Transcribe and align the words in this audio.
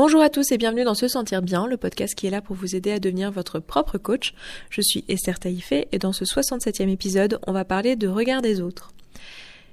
Bonjour 0.00 0.22
à 0.22 0.28
tous 0.30 0.52
et 0.52 0.58
bienvenue 0.58 0.84
dans 0.84 0.94
Se 0.94 1.08
Sentir 1.08 1.42
Bien, 1.42 1.66
le 1.66 1.76
podcast 1.76 2.14
qui 2.14 2.28
est 2.28 2.30
là 2.30 2.40
pour 2.40 2.54
vous 2.54 2.76
aider 2.76 2.92
à 2.92 3.00
devenir 3.00 3.32
votre 3.32 3.58
propre 3.58 3.98
coach. 3.98 4.32
Je 4.70 4.80
suis 4.80 5.04
Esther 5.08 5.40
Taïfé 5.40 5.88
et 5.90 5.98
dans 5.98 6.12
ce 6.12 6.24
67e 6.24 6.88
épisode, 6.88 7.40
on 7.48 7.52
va 7.52 7.64
parler 7.64 7.96
de 7.96 8.06
regard 8.06 8.40
des 8.40 8.60
autres. 8.60 8.92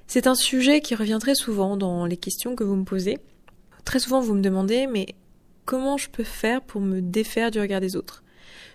C'est 0.08 0.26
un 0.26 0.34
sujet 0.34 0.80
qui 0.80 0.96
revient 0.96 1.18
très 1.20 1.36
souvent 1.36 1.76
dans 1.76 2.06
les 2.06 2.16
questions 2.16 2.56
que 2.56 2.64
vous 2.64 2.74
me 2.74 2.82
posez. 2.82 3.18
Très 3.84 4.00
souvent, 4.00 4.20
vous 4.20 4.34
me 4.34 4.42
demandez, 4.42 4.88
mais 4.88 5.14
comment 5.64 5.96
je 5.96 6.10
peux 6.10 6.24
faire 6.24 6.60
pour 6.60 6.80
me 6.80 7.00
défaire 7.00 7.52
du 7.52 7.60
regard 7.60 7.80
des 7.80 7.94
autres? 7.94 8.24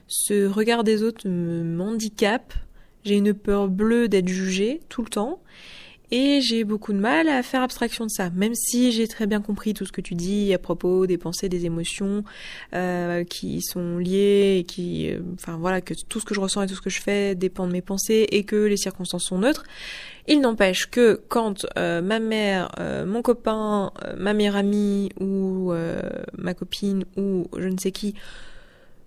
Ce 0.07 0.47
regard 0.47 0.85
des 0.85 1.03
autres 1.03 1.27
me 1.27 1.63
m'handicape, 1.63 2.53
j'ai 3.03 3.17
une 3.17 3.33
peur 3.33 3.67
bleue 3.67 4.07
d'être 4.07 4.29
jugée 4.29 4.79
tout 4.87 5.01
le 5.01 5.09
temps 5.09 5.41
et 6.11 6.41
j'ai 6.41 6.65
beaucoup 6.65 6.91
de 6.91 6.99
mal 6.99 7.29
à 7.29 7.41
faire 7.41 7.61
abstraction 7.61 8.05
de 8.05 8.11
ça, 8.11 8.29
même 8.31 8.53
si 8.53 8.91
j'ai 8.91 9.07
très 9.07 9.27
bien 9.27 9.41
compris 9.41 9.73
tout 9.73 9.85
ce 9.85 9.93
que 9.93 10.01
tu 10.01 10.13
dis 10.13 10.53
à 10.53 10.59
propos 10.59 11.07
des 11.07 11.17
pensées, 11.17 11.47
des 11.47 11.65
émotions 11.65 12.25
euh, 12.73 13.23
qui 13.23 13.61
sont 13.61 13.97
liées, 13.97 14.57
et 14.59 14.63
qui, 14.65 15.09
euh, 15.09 15.21
enfin 15.35 15.57
voilà, 15.57 15.79
que 15.79 15.93
tout 15.93 16.19
ce 16.19 16.25
que 16.25 16.35
je 16.35 16.41
ressens 16.41 16.63
et 16.63 16.67
tout 16.67 16.75
ce 16.75 16.81
que 16.81 16.89
je 16.89 17.01
fais 17.01 17.33
dépend 17.33 17.65
de 17.65 17.71
mes 17.71 17.81
pensées 17.81 18.27
et 18.31 18.43
que 18.43 18.57
les 18.57 18.77
circonstances 18.77 19.23
sont 19.23 19.39
neutres. 19.39 19.63
Il 20.27 20.41
n'empêche 20.41 20.89
que 20.89 21.21
quand 21.29 21.65
euh, 21.77 22.01
ma 22.01 22.19
mère, 22.19 22.69
mon 23.07 23.21
copain, 23.21 23.91
ma 24.17 24.33
meilleure 24.33 24.57
amie 24.57 25.09
ou 25.19 25.73
ma 26.37 26.53
copine 26.53 27.05
ou 27.17 27.47
je 27.57 27.67
ne 27.67 27.77
sais 27.77 27.91
qui 27.91 28.15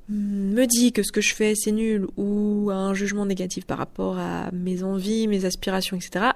me 0.08 0.66
dit 0.66 0.92
que 0.92 1.02
ce 1.02 1.12
que 1.12 1.20
je 1.20 1.34
fais 1.34 1.54
c'est 1.54 1.72
nul 1.72 2.06
ou 2.16 2.70
un 2.70 2.92
jugement 2.94 3.24
négatif 3.24 3.64
par 3.64 3.78
rapport 3.78 4.18
à 4.18 4.50
mes 4.52 4.82
envies, 4.82 5.26
mes 5.28 5.44
aspirations, 5.44 5.96
etc., 5.96 6.26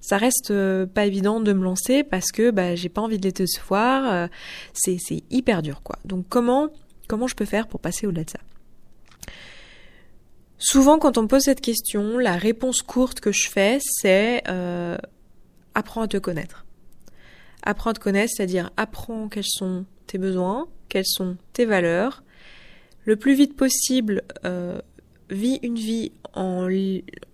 ça 0.00 0.16
reste 0.16 0.50
euh, 0.50 0.86
pas 0.86 1.06
évident 1.06 1.40
de 1.40 1.52
me 1.52 1.62
lancer 1.62 2.02
parce 2.02 2.32
que 2.32 2.50
bah, 2.50 2.74
j'ai 2.74 2.88
pas 2.88 3.00
envie 3.00 3.18
de 3.18 3.22
les 3.22 3.32
décevoir. 3.32 4.12
Euh, 4.12 4.26
c'est, 4.72 4.96
c'est 4.98 5.22
hyper 5.30 5.62
dur 5.62 5.82
quoi. 5.82 5.98
Donc 6.04 6.26
comment, 6.28 6.68
comment 7.06 7.28
je 7.28 7.36
peux 7.36 7.44
faire 7.44 7.68
pour 7.68 7.80
passer 7.80 8.06
au-delà 8.06 8.24
de 8.24 8.30
ça? 8.30 8.40
Souvent 10.58 10.98
quand 10.98 11.18
on 11.18 11.22
me 11.22 11.28
pose 11.28 11.42
cette 11.42 11.60
question, 11.60 12.18
la 12.18 12.36
réponse 12.36 12.82
courte 12.82 13.20
que 13.20 13.30
je 13.32 13.48
fais 13.48 13.78
c'est 13.80 14.42
euh, 14.48 14.96
apprends 15.74 16.02
à 16.02 16.08
te 16.08 16.16
connaître. 16.16 16.66
Apprends 17.62 17.90
à 17.90 17.94
te 17.94 18.00
connaître, 18.00 18.32
c'est-à-dire 18.34 18.70
apprends 18.76 19.28
quels 19.28 19.46
sont 19.46 19.84
tes 20.08 20.18
besoins, 20.18 20.66
quelles 20.88 21.06
sont 21.06 21.36
tes 21.52 21.64
valeurs, 21.64 22.24
le 23.04 23.16
plus 23.16 23.34
vite 23.34 23.56
possible, 23.56 24.22
euh, 24.44 24.80
vis 25.30 25.58
une 25.62 25.76
vie 25.76 26.12
en, 26.34 26.68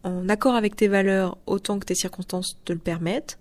en 0.05 0.29
accord 0.29 0.55
avec 0.55 0.77
tes 0.77 0.89
valeurs 0.89 1.39
autant 1.47 1.79
que 1.79 1.85
tes 1.85 1.95
circonstances 1.95 2.59
te 2.65 2.73
le 2.73 2.79
permettent, 2.79 3.39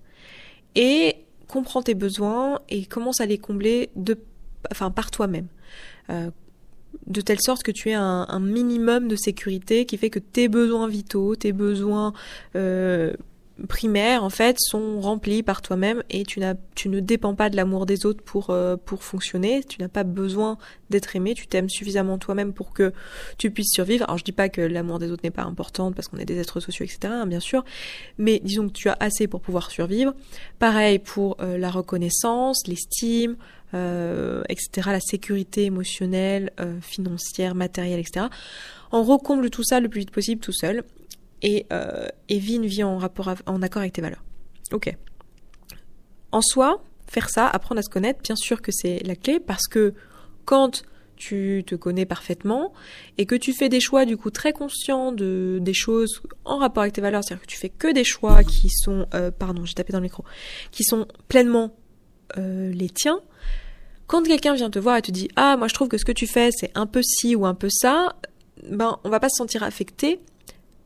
et 0.75 1.17
comprends 1.47 1.81
tes 1.81 1.95
besoins 1.95 2.59
et 2.69 2.85
commence 2.85 3.21
à 3.21 3.25
les 3.25 3.37
combler 3.37 3.89
de, 3.95 4.17
enfin, 4.71 4.91
par 4.91 5.11
toi-même. 5.11 5.47
Euh, 6.09 6.29
de 7.05 7.21
telle 7.21 7.39
sorte 7.39 7.63
que 7.63 7.71
tu 7.71 7.89
aies 7.89 7.95
un, 7.95 8.25
un, 8.27 8.39
minimum 8.39 9.07
de 9.07 9.15
sécurité 9.15 9.85
qui 9.85 9.97
fait 9.97 10.09
que 10.09 10.19
tes 10.19 10.47
besoins 10.47 10.87
vitaux, 10.87 11.35
tes 11.35 11.53
besoins 11.53 12.13
euh, 12.55 13.13
primaires 13.67 14.23
en 14.23 14.29
fait 14.29 14.57
sont 14.59 15.01
remplis 15.01 15.41
par 15.41 15.61
toi-même 15.61 16.03
et 16.09 16.23
tu 16.23 16.39
n'as 16.39 16.53
tu 16.75 16.89
ne 16.89 16.99
dépends 16.99 17.33
pas 17.33 17.49
de 17.49 17.55
l'amour 17.55 17.85
des 17.85 18.05
autres 18.05 18.23
pour 18.23 18.51
euh, 18.51 18.77
pour 18.77 19.03
fonctionner. 19.03 19.63
Tu 19.63 19.81
n'as 19.81 19.87
pas 19.87 20.03
besoin 20.03 20.57
d'être 20.89 21.15
aimé. 21.15 21.33
Tu 21.33 21.47
t'aimes 21.47 21.69
suffisamment 21.69 22.17
toi-même 22.17 22.53
pour 22.53 22.73
que 22.73 22.93
tu 23.37 23.49
puisses 23.49 23.71
survivre. 23.73 24.05
Alors 24.05 24.17
je 24.17 24.23
dis 24.23 24.31
pas 24.31 24.49
que 24.49 24.61
l'amour 24.61 24.99
des 24.99 25.11
autres 25.11 25.23
n'est 25.23 25.31
pas 25.31 25.43
important 25.43 25.91
parce 25.91 26.07
qu'on 26.07 26.17
est 26.17 26.25
des 26.25 26.37
êtres 26.37 26.59
sociaux 26.59 26.85
etc 26.85 27.13
hein, 27.13 27.25
bien 27.25 27.39
sûr. 27.39 27.65
Mais 28.17 28.39
disons 28.43 28.67
que 28.67 28.73
tu 28.73 28.89
as 28.89 28.97
assez 28.99 29.27
pour 29.27 29.41
pouvoir 29.41 29.71
survivre. 29.71 30.13
Pareil 30.59 30.99
pour 30.99 31.37
euh, 31.41 31.57
la 31.57 31.71
reconnaissance 31.71 32.67
l'estime 32.67 33.37
euh, 33.73 34.43
etc 34.47 34.89
la 34.91 35.01
sécurité 35.01 35.65
émotionnelle 35.65 36.51
financière 36.81 37.53
matérielle 37.53 37.99
etc 37.99 38.27
on 38.93 39.03
recomble 39.03 39.49
tout 39.49 39.63
ça 39.63 39.81
le 39.81 39.89
plus 39.89 39.99
vite 39.99 40.11
possible 40.11 40.39
tout 40.39 40.53
seul 40.53 40.83
et, 41.41 41.65
euh, 41.71 42.07
et 42.29 42.37
une 42.37 42.65
vie 42.65 42.83
en 42.83 42.97
rapport 42.97 43.33
en 43.45 43.61
accord 43.61 43.81
avec 43.81 43.93
tes 43.93 44.01
valeurs. 44.01 44.23
Ok. 44.71 44.95
En 46.31 46.41
soi, 46.41 46.83
faire 47.07 47.29
ça, 47.29 47.47
apprendre 47.47 47.79
à 47.79 47.81
se 47.81 47.89
connaître, 47.89 48.21
bien 48.21 48.35
sûr 48.35 48.61
que 48.61 48.71
c'est 48.71 48.99
la 49.05 49.15
clé 49.15 49.39
parce 49.39 49.67
que 49.67 49.93
quand 50.45 50.83
tu 51.15 51.63
te 51.65 51.75
connais 51.75 52.05
parfaitement 52.05 52.73
et 53.17 53.25
que 53.25 53.35
tu 53.35 53.51
fais 53.53 53.69
des 53.69 53.79
choix 53.79 54.05
du 54.05 54.17
coup 54.17 54.29
très 54.29 54.53
conscients 54.53 55.11
de 55.11 55.57
des 55.59 55.73
choses 55.73 56.21
en 56.45 56.57
rapport 56.57 56.83
avec 56.83 56.93
tes 56.93 57.01
valeurs, 57.01 57.23
c'est-à-dire 57.23 57.41
que 57.41 57.51
tu 57.51 57.57
fais 57.57 57.69
que 57.69 57.91
des 57.91 58.03
choix 58.03 58.43
qui 58.43 58.69
sont, 58.69 59.07
euh, 59.15 59.31
pardon, 59.31 59.65
j'ai 59.65 59.73
tapé 59.73 59.91
dans 59.91 59.99
le 59.99 60.03
micro, 60.03 60.23
qui 60.71 60.83
sont 60.83 61.07
pleinement 61.27 61.75
euh, 62.37 62.71
les 62.71 62.89
tiens. 62.89 63.21
Quand 64.05 64.21
quelqu'un 64.21 64.53
vient 64.53 64.69
te 64.69 64.79
voir 64.79 64.97
et 64.97 65.01
te 65.01 65.11
dit 65.11 65.27
ah 65.35 65.57
moi 65.57 65.67
je 65.67 65.73
trouve 65.73 65.87
que 65.87 65.97
ce 65.97 66.05
que 66.05 66.11
tu 66.11 66.27
fais 66.27 66.49
c'est 66.51 66.71
un 66.75 66.85
peu 66.85 67.01
ci 67.01 67.35
ou 67.35 67.45
un 67.45 67.55
peu 67.55 67.69
ça, 67.69 68.15
ben 68.69 68.99
on 69.03 69.09
va 69.09 69.19
pas 69.19 69.29
se 69.29 69.37
sentir 69.37 69.63
affecté 69.63 70.19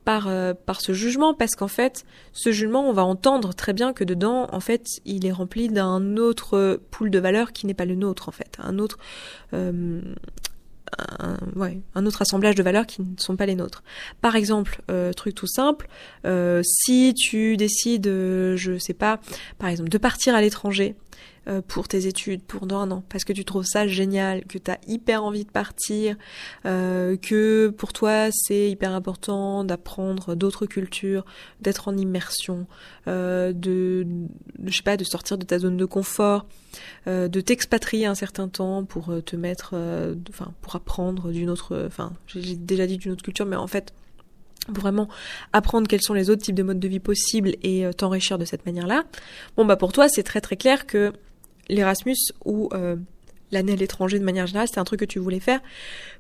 par, 0.06 0.28
euh, 0.28 0.54
par 0.54 0.82
ce 0.82 0.94
jugement 0.94 1.34
parce 1.34 1.56
qu'en 1.56 1.68
fait, 1.68 2.06
ce 2.34 2.52
jugement, 2.52 2.88
on 2.88 2.94
va 2.94 3.04
entendre 3.04 3.54
très 3.54 3.74
bien 3.74 3.94
que 3.94 4.04
dedans, 4.04 4.48
en 4.52 4.60
fait, 4.60 4.86
il 5.06 5.26
est 5.26 5.32
rempli 5.32 5.70
d'un 5.70 6.18
autre 6.18 6.80
pool 6.92 7.10
de 7.10 7.20
valeurs 7.20 7.52
qui 7.52 7.66
n'est 7.66 7.74
pas 7.74 7.86
le 7.86 7.96
nôtre, 7.96 8.30
en 8.30 8.32
fait, 8.32 8.58
un 8.60 8.80
autre, 8.80 8.98
euh, 9.54 10.02
un, 11.20 12.06
autre 12.06 12.22
assemblage 12.22 12.56
de 12.56 12.64
valeurs 12.64 12.86
qui 12.86 13.02
ne 13.02 13.18
sont 13.18 13.36
pas 13.36 13.46
les 13.46 13.56
nôtres. 13.56 13.84
Par 14.22 14.36
exemple, 14.36 14.82
euh, 14.90 15.14
truc 15.14 15.36
tout 15.36 15.48
simple, 15.48 15.88
si 16.64 17.14
tu 17.14 17.58
décides, 17.58 18.08
je 18.08 18.78
sais 18.80 18.94
pas, 18.94 19.20
par 19.58 19.70
exemple, 19.70 19.90
de 19.90 19.98
partir 19.98 20.36
à 20.36 20.42
l'étranger 20.42 20.96
pour 21.68 21.88
tes 21.88 22.06
études, 22.06 22.44
pour 22.44 22.68
dans 22.68 22.80
un 22.80 22.92
an, 22.92 23.04
parce 23.10 23.24
que 23.24 23.34
tu 23.34 23.46
trouves 23.46 23.66
ça 23.66 23.88
génial, 23.88 24.46
que 24.46 24.58
tu 24.58 24.70
as 24.70 24.80
hyper 24.88 25.24
envie 25.24 25.44
de 25.44 25.50
partir, 25.50 26.16
euh, 26.66 27.18
que 27.18 27.70
pour 27.70 27.94
toi 27.94 28.30
c'est 28.32 28.70
hyper 28.70 28.92
important 28.94 29.64
d'apprendre 29.64 30.36
d'autres 30.36 30.66
cultures, 30.66 31.26
d'être 31.62 31.88
en 31.88 31.98
immersion, 31.98 32.68
euh, 33.08 33.54
de, 33.54 34.06
je 34.64 34.76
sais 34.76 34.84
pas, 34.84 34.98
de 34.98 35.04
sortir 35.04 35.38
de 35.38 35.46
ta 35.46 35.60
zone 35.60 35.78
de 35.78 35.86
confort, 35.86 36.46
euh, 37.08 37.28
de 37.28 37.42
t'expatrier 37.42 38.06
un 38.06 38.16
certain 38.16 38.48
temps 38.48 38.84
pour 38.86 39.10
euh, 39.10 39.22
te 39.22 39.36
mettre, 39.36 39.76
enfin 40.30 40.54
pour 40.62 40.76
apprendre 40.76 41.32
d'une 41.32 41.50
autre, 41.50 41.86
enfin 41.88 42.14
j'ai 42.28 42.56
déjà 42.56 42.88
dit 42.88 42.98
d'une 42.98 43.12
autre 43.12 43.24
culture, 43.24 43.46
mais 43.46 43.56
en 43.56 43.68
fait 43.68 43.94
vraiment 44.70 45.10
apprendre 45.54 45.88
quels 45.88 46.04
sont 46.04 46.14
les 46.14 46.30
autres 46.30 46.44
types 46.44 46.54
de 46.54 46.62
modes 46.62 46.80
de 46.80 46.88
vie 46.88 47.00
possibles 47.00 47.56
et 47.64 47.84
t'enrichir 47.98 48.38
de 48.38 48.46
cette 48.46 48.64
manière-là. 48.68 49.06
Bon 49.58 49.66
bah 49.66 49.76
pour 49.76 49.92
toi 49.92 50.08
c'est 50.08 50.22
très 50.22 50.40
très 50.40 50.56
clair 50.56 50.86
que 50.86 51.12
l'Erasmus 51.70 52.18
ou 52.46 52.70
euh, 52.74 52.96
l'année 53.52 53.74
à 53.74 53.76
l'étranger 53.76 54.20
de 54.20 54.24
manière 54.24 54.48
générale, 54.48 54.68
c'est 54.72 54.80
un 54.80 54.84
truc 54.84 55.00
que 55.00 55.06
tu 55.06 55.20
voulais 55.20 55.40
faire 55.40 55.60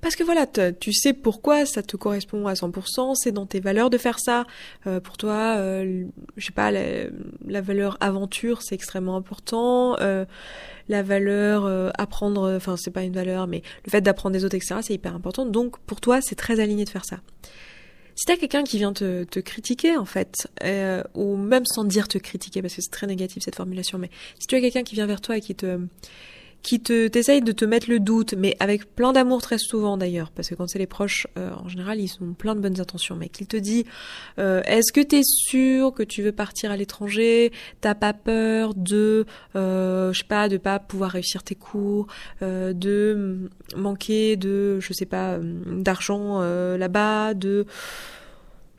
parce 0.02 0.16
que 0.16 0.24
voilà, 0.24 0.46
tu 0.79 0.94
sais 0.94 1.13
pourquoi 1.13 1.66
ça 1.66 1.81
te 1.81 1.97
correspond 1.97 2.47
à 2.47 2.53
100%, 2.53 3.16
c'est 3.16 3.31
dans 3.31 3.46
tes 3.46 3.59
valeurs 3.59 3.90
de 3.90 3.97
faire 3.97 4.19
ça. 4.19 4.46
Euh, 4.88 5.00
pour 5.00 5.18
toi, 5.18 5.56
euh, 5.57 6.06
je 6.38 6.46
sais 6.46 6.52
pas, 6.52 6.72
la, 6.72 7.62
valeur 7.62 7.97
aventure, 8.00 8.62
c'est 8.62 8.75
extrêmement 8.75 9.16
important. 9.16 9.97
Euh, 10.00 10.25
la 10.90 11.03
valeur 11.03 11.66
euh, 11.66 11.90
apprendre, 11.97 12.53
enfin 12.56 12.75
c'est 12.78 12.91
pas 12.91 13.03
une 13.03 13.13
valeur, 13.13 13.47
mais 13.47 13.62
le 13.85 13.91
fait 13.91 14.02
d'apprendre 14.02 14.34
des 14.34 14.44
autres, 14.44 14.56
etc., 14.56 14.75
c'est 14.81 14.94
hyper 14.94 15.16
important. 15.16 15.46
Donc 15.46 15.79
pour 15.79 16.02
toi, 16.02 16.19
c'est 16.22 16.35
très 16.35 16.59
aligné 16.59 16.85
de 16.85 16.90
faire 16.90 17.06
ça. 17.06 17.19
Si 18.16 18.26
t'as 18.26 18.36
quelqu'un 18.36 18.64
qui 18.64 18.78
vient 18.78 18.94
te, 18.94 19.24
te, 19.24 19.40
critiquer 19.40 19.98
en 19.98 20.06
fait, 20.06 20.48
euh, 20.64 21.04
ou 21.14 21.38
même 21.38 21.66
sans 21.66 21.84
dire 21.84 22.08
te 22.08 22.18
critiquer 22.18 22.62
parce 22.62 22.76
que 22.76 22.82
c'est 22.82 22.92
très 22.92 23.08
négatif 23.08 23.44
cette 23.44 23.56
formulation, 23.56 23.98
mais 23.98 24.10
si 24.40 24.48
tu 24.48 24.56
as 24.56 24.62
quelqu'un 24.62 24.84
qui 24.84 24.96
vient 24.96 25.06
vers 25.06 25.22
toi 25.22 25.38
et 25.38 25.42
qui 25.42 25.56
te 25.56 25.80
qui 26.64 26.80
te 26.80 27.08
t'essaye 27.08 27.42
de 27.42 27.52
te 27.52 27.66
mettre 27.66 27.90
le 27.90 28.00
doute, 28.00 28.34
mais 28.38 28.56
avec 28.60 28.96
plein 28.96 29.14
d'amour 29.14 29.42
très 29.42 29.58
souvent 29.58 29.98
d'ailleurs, 29.98 30.32
parce 30.32 30.50
que 30.50 30.56
quand 30.56 30.68
c'est 30.68 30.80
les 30.80 30.88
proches, 30.88 31.28
euh, 31.38 31.52
en 31.64 31.68
général, 31.68 32.00
ils 32.00 32.08
sont 32.08 32.34
plein 32.34 32.56
de 32.56 32.60
bonnes 32.60 32.80
intentions, 32.80 33.16
mais 33.16 33.30
qu'il 33.30 33.48
te 33.48 33.58
dit, 33.58 33.86
euh, 34.40 34.62
est-ce 34.66 34.92
que 34.92 35.02
t'es 35.02 35.24
sûr 35.24 35.94
que 35.94 36.04
tu 36.04 36.22
veux 36.22 36.32
partir 36.32 36.72
à 36.72 36.78
l'étranger? 36.78 37.52
T'as 37.82 37.96
pas 37.96 38.14
peur 38.14 38.74
de, 38.76 39.26
euh, 39.56 40.14
je 40.14 40.20
sais 40.20 40.28
pas, 40.28 40.50
de 40.50 40.58
pas 40.58 40.80
pouvoir 40.80 41.12
réussir 41.12 41.44
tes 41.44 41.56
cours, 41.56 42.08
euh, 42.42 42.74
de 42.74 43.50
manquer 43.76 44.35
de, 44.35 44.80
je 44.80 44.94
sais 44.94 45.06
pas, 45.06 45.38
d'argent 45.40 46.41
là-bas, 46.41 47.34
de 47.34 47.66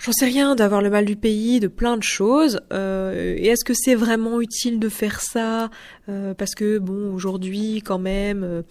j'en 0.03 0.13
sais 0.13 0.27
rien, 0.27 0.55
d'avoir 0.55 0.83
le 0.83 0.91
mal 0.91 1.05
du 1.05 1.17
pays, 1.17 1.61
de 1.61 1.69
plein 1.69 1.97
de 1.97 2.03
choses. 2.03 2.61
Euh, 2.73 3.35
et 3.37 3.47
est-ce 3.47 3.65
que 3.65 3.75
c'est 3.75 3.95
vraiment 3.95 4.41
utile 4.41 4.79
de 4.79 4.89
faire 4.89 5.21
ça? 5.21 5.71
Euh, 6.09 6.35
Parce 6.35 6.55
que 6.55 6.79
bon, 6.79 7.15
aujourd'hui, 7.15 7.83
quand 7.85 7.99
même, 7.99 8.43
euh, 8.43 8.63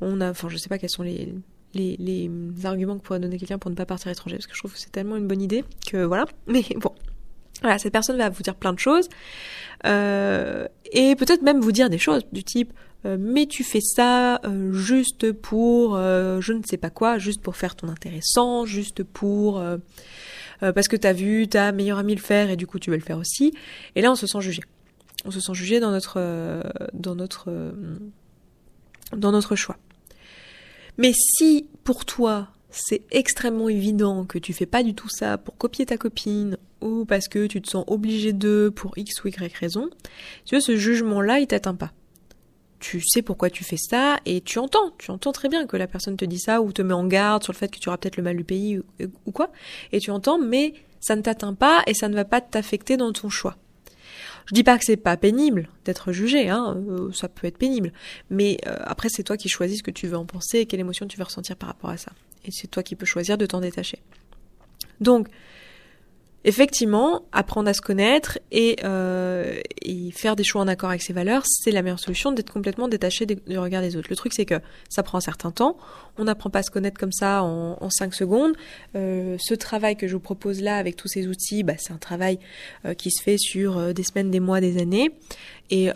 on 0.00 0.20
a, 0.20 0.30
enfin, 0.30 0.48
je 0.48 0.56
sais 0.56 0.68
pas 0.68 0.78
quels 0.78 0.90
sont 0.90 1.02
les, 1.02 1.34
les, 1.74 1.96
les 1.98 2.30
arguments 2.64 2.98
que 2.98 3.02
pourrait 3.02 3.20
donner 3.20 3.38
quelqu'un 3.38 3.58
pour 3.58 3.70
ne 3.70 3.76
pas 3.76 3.86
partir 3.86 4.08
à 4.08 4.10
l'étranger, 4.10 4.36
parce 4.36 4.46
que 4.46 4.54
je 4.54 4.60
trouve 4.60 4.72
que 4.72 4.78
c'est 4.78 4.90
tellement 4.90 5.16
une 5.16 5.28
bonne 5.28 5.42
idée 5.42 5.64
que 5.86 6.02
voilà. 6.04 6.24
Mais 6.46 6.64
bon, 6.76 6.92
voilà, 7.62 7.78
cette 7.78 7.92
personne 7.92 8.16
va 8.16 8.28
vous 8.28 8.42
dire 8.42 8.54
plein 8.54 8.72
de 8.72 8.78
choses 8.78 9.08
euh, 9.86 10.66
et 10.92 11.16
peut-être 11.16 11.42
même 11.42 11.60
vous 11.60 11.72
dire 11.72 11.90
des 11.90 11.98
choses 11.98 12.22
du 12.32 12.44
type 12.44 12.72
euh, 13.06 13.16
mais 13.18 13.46
tu 13.46 13.62
fais 13.62 13.80
ça 13.80 14.40
euh, 14.44 14.72
juste 14.72 15.30
pour 15.32 15.96
je 15.96 16.52
ne 16.52 16.62
sais 16.64 16.76
pas 16.76 16.90
quoi, 16.90 17.18
juste 17.18 17.40
pour 17.40 17.56
faire 17.56 17.76
ton 17.76 17.88
intéressant, 17.88 18.64
juste 18.64 19.04
pour 19.04 19.62
euh, 20.62 20.72
parce 20.72 20.88
que 20.88 20.96
t'as 20.96 21.12
vu 21.12 21.48
ta 21.48 21.72
meilleure 21.72 21.98
amie 21.98 22.14
le 22.14 22.20
faire 22.20 22.50
et 22.50 22.56
du 22.56 22.66
coup 22.66 22.78
tu 22.78 22.90
veux 22.90 22.96
le 22.96 23.02
faire 23.02 23.18
aussi. 23.18 23.52
Et 23.94 24.02
là 24.02 24.10
on 24.10 24.16
se 24.16 24.26
sent 24.26 24.40
jugé. 24.40 24.62
On 25.24 25.30
se 25.30 25.40
sent 25.40 25.54
jugé 25.54 25.80
dans 25.80 25.90
notre 25.90 26.14
euh, 26.18 26.62
dans 26.92 27.14
notre 27.14 27.46
euh, 27.48 27.72
dans 29.16 29.32
notre 29.32 29.56
choix. 29.56 29.76
Mais 30.96 31.12
si 31.12 31.66
pour 31.84 32.04
toi 32.04 32.48
c'est 32.70 33.02
extrêmement 33.10 33.68
évident 33.68 34.24
que 34.24 34.38
tu 34.38 34.52
fais 34.52 34.66
pas 34.66 34.82
du 34.82 34.94
tout 34.94 35.08
ça 35.08 35.38
pour 35.38 35.56
copier 35.56 35.86
ta 35.86 35.96
copine 35.96 36.58
ou 36.80 37.04
parce 37.04 37.28
que 37.28 37.46
tu 37.46 37.60
te 37.60 37.68
sens 37.68 37.84
obligé 37.86 38.32
de 38.32 38.70
pour 38.74 38.96
X 38.96 39.24
ou 39.24 39.28
Y 39.28 39.56
raison, 39.56 39.88
tu 40.44 40.54
vois, 40.54 40.60
ce 40.60 40.76
jugement-là, 40.76 41.40
il 41.40 41.46
t'atteint 41.46 41.74
pas. 41.74 41.92
Tu 42.80 43.00
sais 43.00 43.22
pourquoi 43.22 43.50
tu 43.50 43.64
fais 43.64 43.76
ça 43.76 44.20
et 44.24 44.40
tu 44.40 44.58
entends, 44.58 44.92
tu 44.98 45.10
entends 45.10 45.32
très 45.32 45.48
bien 45.48 45.66
que 45.66 45.76
la 45.76 45.86
personne 45.86 46.16
te 46.16 46.24
dit 46.24 46.38
ça 46.38 46.62
ou 46.62 46.72
te 46.72 46.82
met 46.82 46.94
en 46.94 47.06
garde 47.06 47.42
sur 47.42 47.52
le 47.52 47.58
fait 47.58 47.68
que 47.68 47.78
tu 47.78 47.88
auras 47.88 47.98
peut-être 47.98 48.16
le 48.16 48.22
mal 48.22 48.36
du 48.36 48.44
pays 48.44 48.80
ou 49.26 49.32
quoi, 49.32 49.50
et 49.92 49.98
tu 49.98 50.10
entends, 50.10 50.38
mais 50.38 50.74
ça 51.00 51.16
ne 51.16 51.22
t'atteint 51.22 51.54
pas 51.54 51.82
et 51.86 51.94
ça 51.94 52.08
ne 52.08 52.14
va 52.14 52.24
pas 52.24 52.40
t'affecter 52.40 52.96
dans 52.96 53.12
ton 53.12 53.28
choix. 53.28 53.56
Je 54.46 54.54
dis 54.54 54.64
pas 54.64 54.78
que 54.78 54.84
c'est 54.84 54.96
pas 54.96 55.16
pénible 55.16 55.68
d'être 55.84 56.12
jugé, 56.12 56.48
hein, 56.48 56.76
euh, 56.88 57.12
ça 57.12 57.28
peut 57.28 57.46
être 57.46 57.58
pénible, 57.58 57.92
mais 58.30 58.56
euh, 58.66 58.76
après 58.84 59.08
c'est 59.10 59.22
toi 59.22 59.36
qui 59.36 59.48
choisis 59.48 59.78
ce 59.78 59.82
que 59.82 59.90
tu 59.90 60.06
veux 60.06 60.16
en 60.16 60.24
penser 60.24 60.60
et 60.60 60.66
quelle 60.66 60.80
émotion 60.80 61.06
tu 61.06 61.18
veux 61.18 61.24
ressentir 61.24 61.56
par 61.56 61.68
rapport 61.68 61.90
à 61.90 61.96
ça. 61.96 62.12
Et 62.44 62.50
c'est 62.50 62.68
toi 62.68 62.82
qui 62.82 62.94
peux 62.94 63.06
choisir 63.06 63.36
de 63.36 63.44
t'en 63.44 63.60
détacher. 63.60 63.98
Donc, 65.00 65.28
effectivement, 66.44 67.22
apprendre 67.32 67.68
à 67.68 67.74
se 67.74 67.80
connaître 67.80 68.38
et, 68.50 68.76
euh, 68.84 69.60
et, 69.82 70.10
faire 70.12 70.36
des 70.36 70.44
choix 70.44 70.60
en 70.60 70.68
accord 70.68 70.90
avec 70.90 71.02
ses 71.02 71.12
valeurs, 71.12 71.42
c'est 71.46 71.70
la 71.70 71.82
meilleure 71.82 71.98
solution 71.98 72.32
d'être 72.32 72.52
complètement 72.52 72.88
détaché 72.88 73.26
du 73.26 73.58
regard 73.58 73.82
des 73.82 73.96
autres. 73.96 74.08
Le 74.10 74.16
truc, 74.16 74.32
c'est 74.34 74.44
que 74.44 74.60
ça 74.88 75.02
prend 75.02 75.18
un 75.18 75.22
certain 75.22 75.50
temps. 75.50 75.76
On 76.18 76.24
n'apprend 76.24 76.50
pas 76.50 76.58
à 76.58 76.62
se 76.62 76.70
connaître 76.70 76.98
comme 76.98 77.12
ça 77.12 77.42
en, 77.42 77.90
5 77.90 78.12
secondes. 78.12 78.54
Euh, 78.96 79.36
ce 79.38 79.54
travail 79.54 79.96
que 79.96 80.08
je 80.08 80.14
vous 80.14 80.20
propose 80.20 80.60
là 80.60 80.76
avec 80.76 80.96
tous 80.96 81.08
ces 81.08 81.28
outils, 81.28 81.62
bah, 81.62 81.74
c'est 81.78 81.92
un 81.92 81.98
travail 81.98 82.38
euh, 82.84 82.94
qui 82.94 83.10
se 83.10 83.22
fait 83.22 83.38
sur 83.38 83.78
euh, 83.78 83.92
des 83.92 84.02
semaines, 84.02 84.30
des 84.30 84.40
mois, 84.40 84.60
des 84.60 84.78
années. 84.78 85.10
Et 85.70 85.90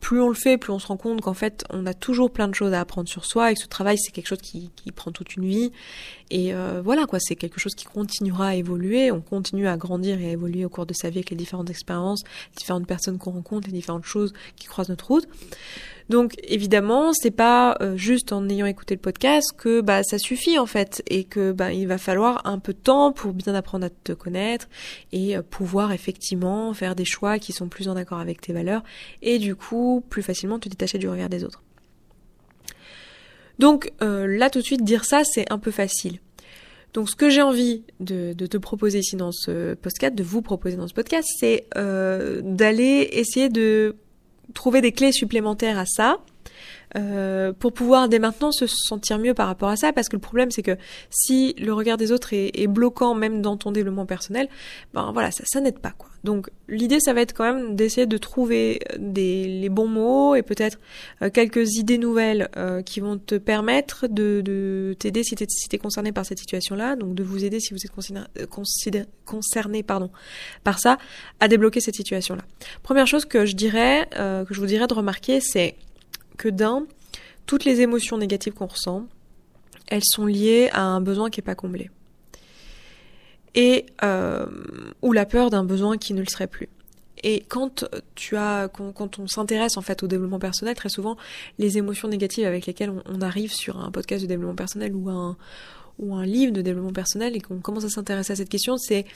plus 0.00 0.20
on 0.20 0.28
le 0.28 0.34
fait, 0.34 0.58
plus 0.58 0.72
on 0.72 0.80
se 0.80 0.88
rend 0.88 0.96
compte 0.96 1.20
qu'en 1.20 1.32
fait, 1.32 1.64
on 1.70 1.86
a 1.86 1.94
toujours 1.94 2.32
plein 2.32 2.48
de 2.48 2.56
choses 2.56 2.72
à 2.72 2.80
apprendre 2.80 3.08
sur 3.08 3.24
soi 3.24 3.52
et 3.52 3.54
ce 3.54 3.68
travail, 3.68 3.96
c'est 3.98 4.10
quelque 4.10 4.26
chose 4.26 4.40
qui, 4.42 4.72
prend 4.96 5.12
toute 5.12 5.36
une 5.36 5.46
vie. 5.46 5.70
Et 6.32 6.52
voilà, 6.82 7.06
quoi, 7.06 7.20
c'est 7.20 7.36
quelque 7.36 7.60
chose 7.60 7.76
qui 7.76 7.84
continuera 7.84 8.48
à 8.48 8.54
évoluer. 8.56 9.12
On 9.12 9.20
continue 9.20 9.68
à 9.68 9.76
grandir 9.76 10.20
et 10.20 10.26
à 10.26 10.32
évoluer 10.32 10.64
au 10.64 10.68
cours 10.68 10.86
de 10.86 10.92
sa 10.92 11.08
vie 11.08 11.18
avec 11.18 11.30
les 11.30 11.36
différentes 11.36 11.70
expériences, 11.70 12.24
différentes 12.56 12.88
personnes 12.88 13.18
qu'on 13.18 13.30
rencontre, 13.30 13.68
les 13.68 13.74
différentes 13.74 14.06
choses 14.06 14.32
qui 14.56 14.66
croisent 14.66 14.88
notre 14.88 15.06
route. 15.06 15.28
Donc 16.08 16.34
évidemment, 16.42 17.12
c'est 17.12 17.30
pas 17.30 17.78
juste 17.94 18.32
en 18.32 18.48
ayant 18.48 18.66
écouté 18.66 18.96
le 18.96 19.00
podcast 19.00 19.45
que 19.52 19.80
bah 19.80 20.02
ça 20.02 20.18
suffit 20.18 20.58
en 20.58 20.66
fait 20.66 21.02
et 21.08 21.24
que 21.24 21.52
bah 21.52 21.72
il 21.72 21.86
va 21.86 21.98
falloir 21.98 22.46
un 22.46 22.58
peu 22.58 22.72
de 22.72 22.78
temps 22.78 23.12
pour 23.12 23.32
bien 23.32 23.54
apprendre 23.54 23.86
à 23.86 23.90
te 23.90 24.12
connaître 24.12 24.68
et 25.12 25.36
euh, 25.36 25.42
pouvoir 25.42 25.92
effectivement 25.92 26.72
faire 26.74 26.94
des 26.94 27.04
choix 27.04 27.38
qui 27.38 27.52
sont 27.52 27.68
plus 27.68 27.88
en 27.88 27.96
accord 27.96 28.18
avec 28.18 28.40
tes 28.40 28.52
valeurs 28.52 28.82
et 29.22 29.38
du 29.38 29.56
coup 29.56 30.04
plus 30.08 30.22
facilement 30.22 30.58
te 30.58 30.68
détacher 30.68 30.98
du 30.98 31.08
regard 31.08 31.28
des 31.28 31.44
autres. 31.44 31.62
Donc 33.58 33.92
euh, 34.02 34.26
là 34.26 34.50
tout 34.50 34.60
de 34.60 34.64
suite 34.64 34.84
dire 34.84 35.04
ça 35.04 35.22
c'est 35.24 35.50
un 35.52 35.58
peu 35.58 35.70
facile. 35.70 36.20
Donc 36.96 37.10
ce 37.10 37.16
que 37.16 37.28
j'ai 37.28 37.42
envie 37.42 37.82
de, 38.00 38.32
te 38.32 38.56
proposer 38.56 39.00
ici 39.00 39.16
dans 39.16 39.30
ce 39.30 39.74
podcast, 39.74 40.14
de 40.14 40.22
vous 40.22 40.40
proposer 40.40 40.76
dans 40.76 40.88
ce 40.88 40.94
podcast, 40.94 41.28
c'est 41.38 41.66
euh, 41.76 42.40
d'aller 42.42 43.10
essayer 43.12 43.50
de 43.50 43.96
trouver 44.54 44.80
des 44.80 44.92
clés 44.92 45.12
supplémentaires 45.12 45.78
à 45.78 45.84
ça. 45.84 46.20
Euh, 46.96 47.52
pour 47.52 47.72
pouvoir 47.72 48.08
dès 48.08 48.18
maintenant 48.18 48.52
se 48.52 48.66
sentir 48.66 49.18
mieux 49.18 49.34
par 49.34 49.48
rapport 49.48 49.68
à 49.68 49.76
ça, 49.76 49.92
parce 49.92 50.08
que 50.08 50.16
le 50.16 50.20
problème 50.20 50.50
c'est 50.50 50.62
que 50.62 50.76
si 51.10 51.54
le 51.58 51.72
regard 51.72 51.96
des 51.96 52.12
autres 52.12 52.32
est, 52.32 52.66
bloquant 52.66 53.14
même 53.14 53.42
dans 53.42 53.56
ton 53.56 53.72
développement 53.72 54.06
personnel, 54.06 54.48
ben 54.94 55.10
voilà, 55.12 55.30
ça, 55.30 55.44
ça 55.46 55.60
n'aide 55.60 55.78
pas 55.78 55.90
quoi. 55.90 56.08
Donc 56.24 56.48
l'idée 56.68 57.00
ça 57.00 57.12
va 57.12 57.20
être 57.20 57.32
quand 57.32 57.44
même 57.44 57.76
d'essayer 57.76 58.06
de 58.06 58.18
trouver 58.18 58.80
des, 58.98 59.46
les 59.46 59.68
bons 59.68 59.88
mots 59.88 60.34
et 60.34 60.42
peut-être 60.42 60.78
euh, 61.22 61.30
quelques 61.30 61.74
idées 61.74 61.98
nouvelles 61.98 62.48
euh, 62.56 62.82
qui 62.82 63.00
vont 63.00 63.18
te 63.18 63.34
permettre 63.34 64.06
de, 64.08 64.40
de 64.40 64.96
t'aider 64.98 65.22
si 65.22 65.34
t'es 65.34 65.46
si 65.48 65.68
es 65.70 65.78
concerné 65.78 66.12
par 66.12 66.24
cette 66.24 66.38
situation-là, 66.38 66.96
donc 66.96 67.14
de 67.14 67.22
vous 67.22 67.44
aider 67.44 67.60
si 67.60 67.74
vous 67.74 67.80
êtes 67.84 67.92
concerné, 67.92 69.04
concerné 69.24 69.82
pardon, 69.82 70.10
par 70.64 70.78
ça, 70.78 70.98
à 71.40 71.48
débloquer 71.48 71.80
cette 71.80 71.96
situation-là. 71.96 72.42
Première 72.82 73.06
chose 73.06 73.24
que 73.24 73.46
je 73.46 73.54
dirais, 73.54 74.08
euh, 74.16 74.44
que 74.44 74.54
je 74.54 74.60
vous 74.60 74.66
dirais 74.66 74.86
de 74.86 74.94
remarquer, 74.94 75.40
c'est 75.40 75.76
que 76.36 76.48
d'un, 76.48 76.86
toutes 77.46 77.64
les 77.64 77.80
émotions 77.80 78.18
négatives 78.18 78.52
qu'on 78.52 78.66
ressent, 78.66 79.06
elles 79.88 80.04
sont 80.04 80.26
liées 80.26 80.68
à 80.72 80.82
un 80.82 81.00
besoin 81.00 81.30
qui 81.30 81.40
n'est 81.40 81.44
pas 81.44 81.54
comblé. 81.54 81.90
Et 83.54 83.86
euh, 84.04 84.46
ou 85.02 85.12
la 85.12 85.24
peur 85.24 85.50
d'un 85.50 85.64
besoin 85.64 85.96
qui 85.96 86.12
ne 86.12 86.20
le 86.20 86.26
serait 86.26 86.46
plus. 86.46 86.68
Et 87.22 87.40
quand 87.48 87.88
tu 88.14 88.36
as, 88.36 88.68
quand, 88.68 89.18
on 89.18 89.26
s'intéresse 89.26 89.78
en 89.78 89.80
fait 89.80 90.02
au 90.02 90.06
développement 90.06 90.38
personnel, 90.38 90.74
très 90.74 90.90
souvent 90.90 91.16
les 91.58 91.78
émotions 91.78 92.08
négatives 92.08 92.46
avec 92.46 92.66
lesquelles 92.66 92.90
on, 92.90 93.02
on 93.06 93.22
arrive 93.22 93.52
sur 93.52 93.78
un 93.78 93.90
podcast 93.90 94.22
de 94.22 94.28
développement 94.28 94.54
personnel 94.54 94.94
ou 94.94 95.08
un 95.08 95.36
ou 95.98 96.14
un 96.14 96.26
livre 96.26 96.52
de 96.52 96.60
développement 96.60 96.92
personnel 96.92 97.36
et 97.36 97.40
qu'on 97.40 97.58
commence 97.60 97.84
à 97.84 97.88
s'intéresser 97.88 98.32
à 98.32 98.36
cette 98.36 98.48
question, 98.48 98.76
c'est 98.76 99.06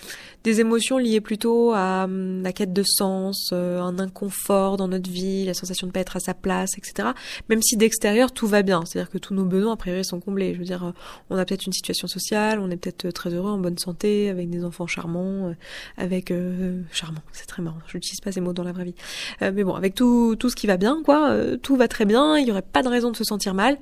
des 0.44 0.61
émotions 0.61 0.99
liées 0.99 1.21
plutôt 1.21 1.73
à 1.73 2.05
hum, 2.05 2.43
la 2.43 2.53
quête 2.53 2.73
de 2.73 2.82
sens, 2.82 3.50
euh, 3.53 3.81
un 3.81 3.99
inconfort 3.99 4.77
dans 4.77 4.88
notre 4.88 5.11
vie, 5.11 5.44
la 5.44 5.55
sensation 5.55 5.87
de 5.87 5.93
pas 5.93 6.00
être 6.00 6.17
à 6.17 6.21
sa 6.21 6.35
place, 6.35 6.79
etc. 6.79 7.11
Même 7.49 7.61
si 7.62 7.77
d'extérieur 7.77 8.32
tout 8.32 8.47
va 8.47 8.62
bien, 8.62 8.85
c'est-à-dire 8.87 9.11
que 9.11 9.19
tous 9.19 9.35
nos 9.35 9.44
besoins 9.44 9.75
a 9.75 9.77
priori 9.77 10.05
sont 10.05 10.21
comblés. 10.21 10.55
Je 10.55 10.59
veux 10.59 10.65
dire, 10.65 10.85
euh, 10.85 10.93
on 11.29 11.37
a 11.37 11.44
peut-être 11.44 11.67
une 11.67 11.73
situation 11.73 12.09
sociale, 12.09 12.59
on 12.61 12.71
est 12.71 12.77
peut-être 12.77 13.06
euh, 13.06 13.12
très 13.12 13.31
heureux, 13.31 13.50
en 13.50 13.59
bonne 13.59 13.79
santé, 13.79 14.31
avec 14.31 14.49
des 14.49 14.65
enfants 14.65 14.87
charmants, 14.87 15.55
avec 15.97 16.31
euh, 16.31 16.81
charmant, 16.93 17.21
c'est 17.33 17.47
très 17.47 17.62
marrant. 17.62 17.79
Je 17.87 17.97
n'utilise 17.97 18.21
pas 18.21 18.33
ces 18.33 18.41
mots 18.41 18.53
dans 18.53 18.65
la 18.65 18.73
vraie 18.73 18.85
vie, 18.85 18.94
mais 19.41 19.65
bon, 19.65 19.75
avec 19.75 19.94
tout 19.94 20.37
tout 20.37 20.49
ce 20.49 20.56
qui 20.56 20.67
va 20.67 20.76
bien, 20.76 21.03
quoi, 21.05 21.37
tout 21.62 21.76
va 21.76 21.88
très 21.88 22.05
bien. 22.05 22.38
Il 22.38 22.47
y 22.47 22.50
aurait 22.50 22.62
pas 22.62 22.83
de 22.83 22.88
raison 22.88 23.11
de 23.11 23.17
se 23.17 23.25
sentir 23.25 23.55
mal, 23.55 23.79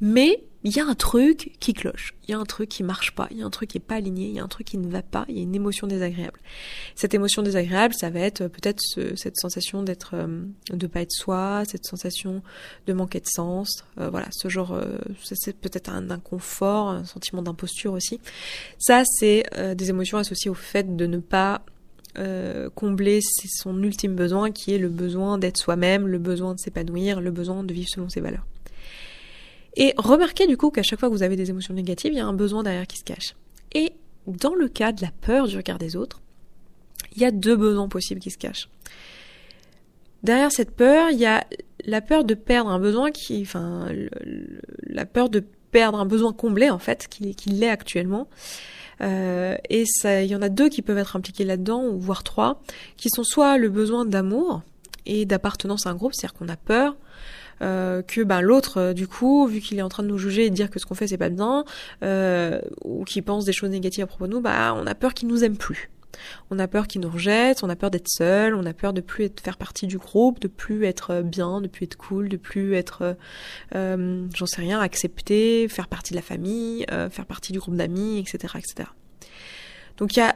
mais 0.00 0.42
il 0.64 0.74
y 0.74 0.80
a 0.80 0.86
un 0.86 0.94
truc 0.94 1.52
qui 1.60 1.74
cloche, 1.74 2.14
il 2.26 2.30
y 2.30 2.34
a 2.34 2.38
un 2.38 2.44
truc 2.44 2.68
qui 2.70 2.82
marche 2.82 3.14
pas, 3.14 3.28
il 3.30 3.38
y 3.38 3.42
a 3.42 3.46
un 3.46 3.50
truc 3.50 3.70
qui 3.70 3.78
est 3.78 3.80
pas 3.80 3.96
aligné, 3.96 4.28
il 4.28 4.34
y 4.34 4.40
a 4.40 4.42
un 4.42 4.48
truc 4.48 4.66
qui 4.66 4.78
ne 4.78 4.90
va 4.90 5.02
pas, 5.02 5.24
il 5.28 5.36
y 5.36 5.40
a 5.40 5.42
une 5.42 5.54
émotion 5.54 5.86
désagréable. 5.86 6.40
Cette 6.94 7.14
émotion 7.14 7.42
désagréable, 7.42 7.94
ça 7.94 8.10
va 8.10 8.20
être 8.20 8.48
peut-être 8.48 8.80
ce, 8.80 9.14
cette 9.14 9.36
sensation 9.36 9.82
d'être, 9.82 10.12
euh, 10.14 10.44
de 10.70 10.86
pas 10.86 11.02
être 11.02 11.12
soi, 11.12 11.62
cette 11.68 11.84
sensation 11.84 12.42
de 12.86 12.92
manquer 12.92 13.20
de 13.20 13.28
sens, 13.28 13.84
euh, 14.00 14.08
voilà, 14.08 14.28
ce 14.32 14.48
genre, 14.48 14.72
euh, 14.72 14.98
c'est 15.22 15.56
peut-être 15.56 15.90
un 15.90 16.10
inconfort, 16.10 16.88
un 16.88 17.04
sentiment 17.04 17.42
d'imposture 17.42 17.92
aussi. 17.92 18.18
Ça, 18.78 19.02
c'est 19.04 19.44
euh, 19.56 19.74
des 19.74 19.90
émotions 19.90 20.18
associées 20.18 20.50
au 20.50 20.54
fait 20.54 20.96
de 20.96 21.06
ne 21.06 21.18
pas 21.18 21.62
euh, 22.16 22.70
combler 22.70 23.18
son 23.22 23.82
ultime 23.82 24.14
besoin 24.14 24.52
qui 24.52 24.72
est 24.72 24.78
le 24.78 24.88
besoin 24.88 25.36
d'être 25.36 25.58
soi-même, 25.58 26.06
le 26.06 26.18
besoin 26.18 26.54
de 26.54 26.60
s'épanouir, 26.60 27.20
le 27.20 27.32
besoin 27.32 27.64
de 27.64 27.74
vivre 27.74 27.88
selon 27.88 28.08
ses 28.08 28.20
valeurs. 28.20 28.46
Et 29.76 29.94
remarquez 29.96 30.46
du 30.46 30.56
coup 30.56 30.70
qu'à 30.70 30.82
chaque 30.82 31.00
fois 31.00 31.08
que 31.08 31.14
vous 31.14 31.22
avez 31.22 31.36
des 31.36 31.50
émotions 31.50 31.74
négatives, 31.74 32.12
il 32.12 32.16
y 32.16 32.20
a 32.20 32.26
un 32.26 32.32
besoin 32.32 32.62
derrière 32.62 32.86
qui 32.86 32.98
se 32.98 33.04
cache. 33.04 33.34
Et 33.72 33.92
dans 34.26 34.54
le 34.54 34.68
cas 34.68 34.92
de 34.92 35.02
la 35.02 35.10
peur 35.20 35.46
du 35.48 35.56
regard 35.56 35.78
des 35.78 35.96
autres, 35.96 36.20
il 37.14 37.22
y 37.22 37.24
a 37.24 37.30
deux 37.30 37.56
besoins 37.56 37.88
possibles 37.88 38.20
qui 38.20 38.30
se 38.30 38.38
cachent. 38.38 38.68
Derrière 40.22 40.52
cette 40.52 40.70
peur, 40.70 41.10
il 41.10 41.18
y 41.18 41.26
a 41.26 41.44
la 41.84 42.00
peur 42.00 42.24
de 42.24 42.34
perdre 42.34 42.70
un 42.70 42.78
besoin 42.78 43.10
qui, 43.10 43.42
enfin, 43.42 43.88
la 44.82 45.04
peur 45.04 45.28
de 45.28 45.44
perdre 45.70 45.98
un 45.98 46.06
besoin 46.06 46.32
comblé 46.32 46.70
en 46.70 46.78
fait, 46.78 47.08
qui, 47.08 47.34
qui 47.34 47.50
l'est 47.50 47.68
actuellement. 47.68 48.28
Euh, 49.00 49.56
et 49.68 49.84
ça, 49.86 50.22
il 50.22 50.30
y 50.30 50.36
en 50.36 50.42
a 50.42 50.48
deux 50.48 50.68
qui 50.68 50.82
peuvent 50.82 50.98
être 50.98 51.16
impliqués 51.16 51.44
là-dedans, 51.44 51.84
ou 51.84 51.98
voire 51.98 52.22
trois, 52.22 52.62
qui 52.96 53.10
sont 53.10 53.24
soit 53.24 53.58
le 53.58 53.68
besoin 53.68 54.04
d'amour 54.04 54.62
et 55.04 55.26
d'appartenance 55.26 55.86
à 55.86 55.90
un 55.90 55.94
groupe, 55.94 56.14
c'est-à-dire 56.14 56.34
qu'on 56.34 56.48
a 56.48 56.56
peur 56.56 56.96
euh, 57.62 58.02
que 58.02 58.22
ben 58.22 58.40
l'autre 58.40 58.78
euh, 58.78 58.92
du 58.92 59.06
coup 59.06 59.46
vu 59.46 59.60
qu'il 59.60 59.78
est 59.78 59.82
en 59.82 59.88
train 59.88 60.02
de 60.02 60.08
nous 60.08 60.18
juger 60.18 60.46
et 60.46 60.50
de 60.50 60.54
dire 60.54 60.70
que 60.70 60.78
ce 60.78 60.86
qu'on 60.86 60.94
fait 60.94 61.06
c'est 61.06 61.18
pas 61.18 61.28
bien 61.28 61.64
euh, 62.02 62.60
ou 62.84 63.04
qu'il 63.04 63.22
pense 63.22 63.44
des 63.44 63.52
choses 63.52 63.70
négatives 63.70 64.04
à 64.04 64.06
propos 64.06 64.26
de 64.26 64.32
nous 64.32 64.40
bah 64.40 64.74
on 64.76 64.86
a 64.86 64.94
peur 64.94 65.14
qu'il 65.14 65.28
nous 65.28 65.44
aime 65.44 65.56
plus 65.56 65.90
on 66.50 66.58
a 66.58 66.68
peur 66.68 66.86
qu'il 66.86 67.00
nous 67.00 67.10
rejette, 67.10 67.62
on 67.62 67.68
a 67.68 67.76
peur 67.76 67.90
d'être 67.90 68.08
seul, 68.08 68.54
on 68.54 68.64
a 68.66 68.72
peur 68.72 68.92
de 68.92 69.00
plus 69.00 69.24
être, 69.24 69.40
faire 69.40 69.56
partie 69.56 69.86
du 69.86 69.98
groupe, 69.98 70.40
de 70.40 70.48
plus 70.48 70.84
être 70.84 71.22
bien, 71.22 71.60
de 71.60 71.68
plus 71.68 71.84
être 71.84 71.96
cool, 71.96 72.28
de 72.28 72.36
plus 72.36 72.74
être, 72.74 73.16
euh, 73.74 74.26
j'en 74.34 74.46
sais 74.46 74.60
rien, 74.60 74.80
accepté, 74.80 75.68
faire 75.68 75.88
partie 75.88 76.12
de 76.12 76.16
la 76.16 76.22
famille, 76.22 76.84
euh, 76.90 77.10
faire 77.10 77.26
partie 77.26 77.52
du 77.52 77.58
groupe 77.58 77.76
d'amis, 77.76 78.18
etc., 78.18 78.54
etc. 78.58 78.90
Donc 79.96 80.16
il 80.16 80.20
y 80.20 80.22
a 80.22 80.34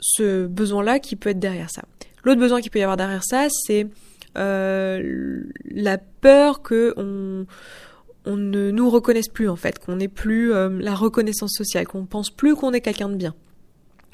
ce 0.00 0.46
besoin-là 0.46 0.98
qui 0.98 1.16
peut 1.16 1.30
être 1.30 1.38
derrière 1.38 1.70
ça. 1.70 1.82
L'autre 2.24 2.40
besoin 2.40 2.60
qui 2.60 2.70
peut 2.70 2.78
y 2.78 2.82
avoir 2.82 2.96
derrière 2.96 3.24
ça, 3.24 3.46
c'est 3.50 3.86
euh, 4.36 5.42
la 5.70 5.98
peur 5.98 6.62
que 6.62 6.94
on, 6.96 7.46
ne 8.26 8.70
nous 8.70 8.90
reconnaisse 8.90 9.28
plus 9.28 9.48
en 9.48 9.56
fait, 9.56 9.78
qu'on 9.78 9.96
n'ait 9.96 10.08
plus 10.08 10.52
euh, 10.52 10.68
la 10.80 10.94
reconnaissance 10.94 11.52
sociale, 11.52 11.86
qu'on 11.86 12.06
pense 12.06 12.30
plus 12.30 12.56
qu'on 12.56 12.72
est 12.72 12.80
quelqu'un 12.80 13.08
de 13.08 13.14
bien. 13.14 13.34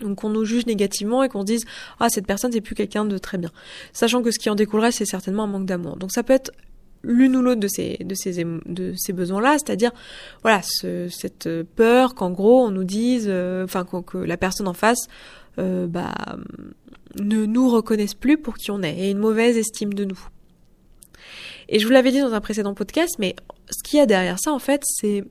Donc 0.01 0.19
qu'on 0.19 0.29
nous 0.29 0.45
juge 0.45 0.67
négativement 0.67 1.23
et 1.23 1.29
qu'on 1.29 1.41
se 1.41 1.47
dise 1.47 1.65
ah 1.99 2.09
cette 2.09 2.27
personne 2.27 2.53
c'est 2.53 2.61
plus 2.61 2.75
quelqu'un 2.75 3.05
de 3.05 3.19
très 3.19 3.39
bien, 3.39 3.51
sachant 3.93 4.23
que 4.23 4.31
ce 4.31 4.39
qui 4.39 4.51
en 4.51 4.55
découlerait 4.55 4.93
c'est 4.93 5.07
certainement 5.07 5.45
un 5.45 5.47
manque 5.47 5.67
d'amour. 5.67 5.97
Donc 5.97 6.13
ça 6.13 6.23
peut 6.23 6.35
être 6.35 6.51
l'une 7.03 7.37
ou 7.37 7.43
l'autre 7.43 7.61
de 7.61 7.69
ces 7.69 7.99
ces 8.15 9.13
besoins-là, 9.13 9.57
c'est-à-dire 9.59 9.93
voilà 10.43 10.61
ce, 10.63 11.09
cette 11.09 11.49
peur 11.75 12.15
qu'en 12.15 12.31
gros 12.31 12.67
on 12.67 12.71
nous 12.71 12.85
dise, 12.85 13.27
euh, 13.29 13.65
enfin 13.65 13.85
que, 13.85 14.19
la 14.19 14.37
personne 14.37 14.69
en 14.69 14.75
face 14.75 15.07
bah 15.57 16.15
ne 17.21 17.47
nous 17.47 17.71
reconnaissent 17.71 18.15
plus 18.15 18.39
pour 18.39 18.55
qui 18.55 18.71
on 18.71 18.83
est 18.83 18.99
et 18.99 19.11
une 19.11 19.19
mauvaise 19.19 19.57
estime 19.57 19.95
de 19.95 20.05
nous. 20.05 20.29
Et 21.69 21.79
je 21.79 21.87
vous 21.87 21.93
l'avais 21.93 22.11
dit 22.11 22.21
dans 22.21 22.35
un 22.35 22.41
précédent 22.41 22.75
podcast, 22.75 23.17
mais 23.19 23.35
ce 23.71 23.83
qu'il 23.83 23.99
y 23.99 24.03
a 24.03 24.07
derrière 24.07 24.39
ça, 24.39 24.53
en 24.53 24.59
fait, 24.59 24.83
c'est 24.85 25.25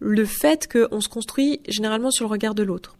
le 0.00 0.24
fait 0.24 0.70
qu'on 0.70 1.00
se 1.00 1.08
construit 1.08 1.60
généralement 1.68 2.10
sur 2.10 2.26
le 2.26 2.30
regard 2.30 2.54
de 2.54 2.62
l'autre. 2.62 2.96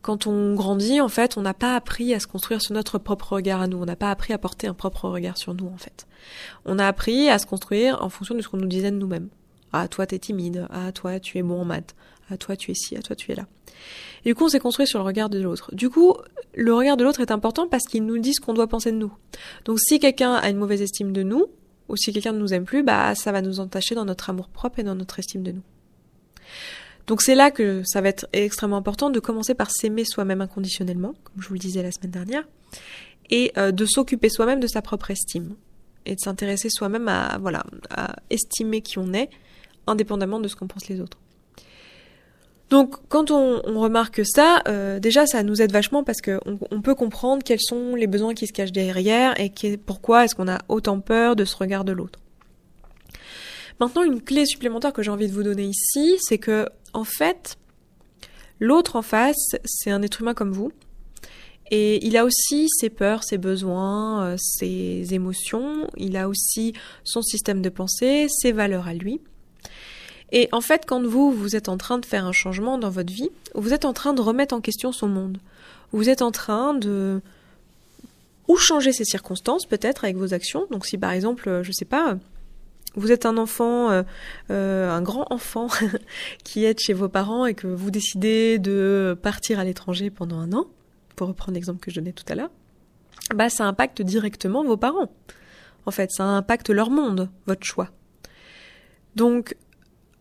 Quand 0.00 0.26
on 0.26 0.54
grandit, 0.54 1.00
en 1.00 1.08
fait, 1.08 1.36
on 1.36 1.42
n'a 1.42 1.54
pas 1.54 1.74
appris 1.74 2.14
à 2.14 2.20
se 2.20 2.26
construire 2.26 2.62
sur 2.62 2.72
notre 2.72 2.98
propre 2.98 3.32
regard 3.32 3.60
à 3.60 3.66
nous. 3.66 3.78
On 3.78 3.84
n'a 3.84 3.96
pas 3.96 4.10
appris 4.10 4.32
à 4.32 4.38
porter 4.38 4.68
un 4.68 4.74
propre 4.74 5.08
regard 5.08 5.36
sur 5.36 5.54
nous, 5.54 5.66
en 5.66 5.76
fait. 5.76 6.06
On 6.64 6.78
a 6.78 6.86
appris 6.86 7.28
à 7.28 7.38
se 7.38 7.46
construire 7.46 8.02
en 8.02 8.08
fonction 8.08 8.36
de 8.36 8.40
ce 8.40 8.48
qu'on 8.48 8.58
nous 8.58 8.68
disait 8.68 8.92
de 8.92 8.96
nous-mêmes. 8.96 9.28
Ah, 9.72 9.88
toi, 9.88 10.06
t'es 10.06 10.18
timide. 10.18 10.66
Ah, 10.70 10.92
toi, 10.92 11.18
tu 11.18 11.38
es 11.38 11.42
bon 11.42 11.60
en 11.60 11.64
maths. 11.64 11.94
Ah, 12.30 12.36
toi, 12.36 12.56
tu 12.56 12.70
es 12.70 12.74
ci. 12.74 12.96
Ah, 12.96 13.02
toi, 13.02 13.16
tu 13.16 13.32
es 13.32 13.34
là. 13.34 13.46
Et 14.24 14.30
du 14.30 14.34
coup, 14.34 14.44
on 14.44 14.48
s'est 14.48 14.60
construit 14.60 14.86
sur 14.86 15.00
le 15.00 15.04
regard 15.04 15.28
de 15.28 15.40
l'autre. 15.40 15.74
Du 15.74 15.90
coup, 15.90 16.14
le 16.54 16.74
regard 16.74 16.96
de 16.96 17.04
l'autre 17.04 17.20
est 17.20 17.30
important 17.30 17.68
parce 17.68 17.84
qu'il 17.84 18.04
nous 18.04 18.18
dit 18.18 18.34
ce 18.34 18.40
qu'on 18.40 18.54
doit 18.54 18.66
penser 18.66 18.92
de 18.92 18.96
nous. 18.96 19.12
Donc, 19.64 19.80
si 19.80 19.98
quelqu'un 19.98 20.34
a 20.34 20.48
une 20.48 20.56
mauvaise 20.56 20.82
estime 20.82 21.12
de 21.12 21.22
nous, 21.22 21.46
ou 21.88 21.96
si 21.96 22.12
quelqu'un 22.12 22.32
ne 22.32 22.38
nous 22.38 22.52
aime 22.52 22.64
plus, 22.64 22.82
bah, 22.82 23.14
ça 23.14 23.32
va 23.32 23.40
nous 23.40 23.60
entacher 23.60 23.94
dans 23.94 24.04
notre 24.04 24.30
amour 24.30 24.48
propre 24.48 24.78
et 24.78 24.82
dans 24.82 24.94
notre 24.94 25.18
estime 25.18 25.42
de 25.42 25.52
nous. 25.52 25.62
Donc 27.06 27.22
c'est 27.22 27.34
là 27.34 27.50
que 27.50 27.82
ça 27.86 28.02
va 28.02 28.10
être 28.10 28.28
extrêmement 28.34 28.76
important 28.76 29.08
de 29.08 29.18
commencer 29.18 29.54
par 29.54 29.70
s'aimer 29.70 30.04
soi-même 30.04 30.42
inconditionnellement, 30.42 31.14
comme 31.24 31.42
je 31.42 31.48
vous 31.48 31.54
le 31.54 31.58
disais 31.58 31.82
la 31.82 31.90
semaine 31.90 32.10
dernière, 32.10 32.46
et 33.30 33.50
euh, 33.56 33.72
de 33.72 33.86
s'occuper 33.86 34.28
soi-même 34.28 34.60
de 34.60 34.66
sa 34.66 34.82
propre 34.82 35.10
estime 35.10 35.56
et 36.04 36.14
de 36.14 36.20
s'intéresser 36.20 36.68
soi-même 36.68 37.08
à 37.08 37.38
voilà 37.38 37.64
à 37.90 38.16
estimer 38.28 38.82
qui 38.82 38.98
on 38.98 39.14
est, 39.14 39.30
indépendamment 39.86 40.38
de 40.38 40.48
ce 40.48 40.56
qu'en 40.56 40.66
pensent 40.66 40.88
les 40.88 41.00
autres. 41.00 41.18
Donc 42.70 42.96
quand 43.08 43.30
on, 43.30 43.60
remarque 43.80 44.20
ça, 44.26 44.62
euh, 44.68 45.00
déjà 45.00 45.26
ça 45.26 45.42
nous 45.42 45.62
aide 45.62 45.72
vachement 45.72 46.04
parce 46.04 46.20
qu'on 46.20 46.58
on 46.70 46.82
peut 46.82 46.94
comprendre 46.94 47.42
quels 47.42 47.60
sont 47.60 47.94
les 47.94 48.06
besoins 48.06 48.34
qui 48.34 48.46
se 48.46 48.52
cachent 48.52 48.72
derrière 48.72 49.34
et 49.40 49.50
pourquoi 49.78 50.24
est-ce 50.24 50.34
qu'on 50.34 50.48
a 50.48 50.58
autant 50.68 51.00
peur 51.00 51.34
de 51.34 51.44
ce 51.44 51.56
regard 51.56 51.84
de 51.84 51.92
l'autre. 51.92 52.18
Maintenant, 53.80 54.02
une 54.02 54.20
clé 54.20 54.44
supplémentaire 54.44 54.92
que 54.92 55.02
j'ai 55.02 55.10
envie 55.10 55.28
de 55.28 55.32
vous 55.32 55.44
donner 55.44 55.64
ici, 55.64 56.16
c'est 56.20 56.38
que 56.38 56.68
en 56.92 57.04
fait, 57.04 57.56
l'autre 58.58 58.96
en 58.96 59.02
face, 59.02 59.56
c'est 59.64 59.90
un 59.90 60.02
être 60.02 60.20
humain 60.20 60.34
comme 60.34 60.52
vous. 60.52 60.72
Et 61.70 62.04
il 62.04 62.16
a 62.16 62.24
aussi 62.24 62.68
ses 62.70 62.90
peurs, 62.90 63.22
ses 63.24 63.38
besoins, 63.38 64.24
euh, 64.24 64.36
ses 64.38 65.14
émotions, 65.14 65.86
il 65.96 66.16
a 66.16 66.28
aussi 66.28 66.72
son 67.04 67.22
système 67.22 67.60
de 67.60 67.68
pensée, 67.68 68.26
ses 68.28 68.52
valeurs 68.52 68.88
à 68.88 68.94
lui. 68.94 69.20
Et 70.32 70.48
en 70.52 70.60
fait, 70.60 70.84
quand 70.86 71.02
vous, 71.06 71.32
vous 71.32 71.56
êtes 71.56 71.68
en 71.68 71.76
train 71.76 71.98
de 71.98 72.06
faire 72.06 72.26
un 72.26 72.32
changement 72.32 72.78
dans 72.78 72.90
votre 72.90 73.12
vie, 73.12 73.30
vous 73.54 73.72
êtes 73.72 73.84
en 73.84 73.92
train 73.92 74.12
de 74.12 74.20
remettre 74.20 74.54
en 74.54 74.60
question 74.60 74.92
son 74.92 75.08
monde. 75.08 75.38
Vous 75.92 76.08
êtes 76.08 76.22
en 76.22 76.30
train 76.30 76.74
de 76.74 77.20
ou 78.46 78.56
changer 78.56 78.92
ses 78.92 79.04
circonstances 79.04 79.66
peut-être 79.66 80.04
avec 80.04 80.16
vos 80.16 80.34
actions. 80.34 80.66
Donc 80.70 80.86
si 80.86 80.98
par 80.98 81.12
exemple, 81.12 81.60
je 81.62 81.72
sais 81.72 81.84
pas, 81.84 82.16
vous 82.94 83.12
êtes 83.12 83.26
un 83.26 83.36
enfant, 83.36 83.90
euh, 83.90 84.02
euh, 84.50 84.90
un 84.90 85.02
grand 85.02 85.26
enfant 85.30 85.68
qui 86.44 86.64
est 86.64 86.78
chez 86.80 86.94
vos 86.94 87.08
parents 87.08 87.46
et 87.46 87.54
que 87.54 87.66
vous 87.66 87.90
décidez 87.90 88.58
de 88.58 89.16
partir 89.22 89.58
à 89.58 89.64
l'étranger 89.64 90.10
pendant 90.10 90.38
un 90.38 90.52
an, 90.52 90.66
pour 91.14 91.28
reprendre 91.28 91.54
l'exemple 91.54 91.80
que 91.80 91.90
je 91.90 91.96
donnais 91.96 92.12
tout 92.12 92.24
à 92.28 92.34
l'heure, 92.34 92.50
bah 93.34 93.50
ça 93.50 93.64
impacte 93.64 94.02
directement 94.02 94.64
vos 94.64 94.76
parents. 94.76 95.10
En 95.86 95.90
fait, 95.90 96.10
ça 96.10 96.24
impacte 96.24 96.70
leur 96.70 96.90
monde, 96.90 97.30
votre 97.46 97.64
choix. 97.64 97.90
Donc 99.14 99.56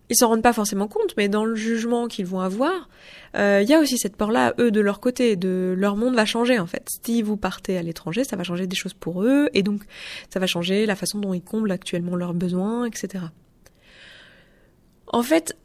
ils 0.09 0.15
s'en 0.15 0.29
rendent 0.29 0.43
pas 0.43 0.53
forcément 0.53 0.87
compte, 0.87 1.15
mais 1.17 1.27
dans 1.27 1.45
le 1.45 1.55
jugement 1.55 2.07
qu'ils 2.07 2.25
vont 2.25 2.39
avoir, 2.39 2.89
euh, 3.35 3.61
il 3.61 3.69
y 3.69 3.73
a 3.73 3.79
aussi 3.79 3.97
cette 3.97 4.15
peur-là, 4.15 4.53
eux, 4.59 4.71
de 4.71 4.79
leur 4.79 4.99
côté, 4.99 5.35
de 5.35 5.75
leur 5.77 5.95
monde 5.95 6.15
va 6.15 6.25
changer 6.25 6.59
en 6.59 6.67
fait. 6.67 6.87
Si 7.05 7.21
vous 7.21 7.37
partez 7.37 7.77
à 7.77 7.81
l'étranger, 7.81 8.23
ça 8.23 8.35
va 8.35 8.43
changer 8.43 8.67
des 8.67 8.75
choses 8.75 8.93
pour 8.93 9.23
eux, 9.23 9.49
et 9.53 9.63
donc 9.63 9.81
ça 10.29 10.39
va 10.39 10.47
changer 10.47 10.85
la 10.85 10.95
façon 10.95 11.19
dont 11.19 11.33
ils 11.33 11.41
comblent 11.41 11.71
actuellement 11.71 12.15
leurs 12.15 12.33
besoins, 12.33 12.85
etc. 12.85 13.25
En 15.07 15.23
fait, 15.23 15.57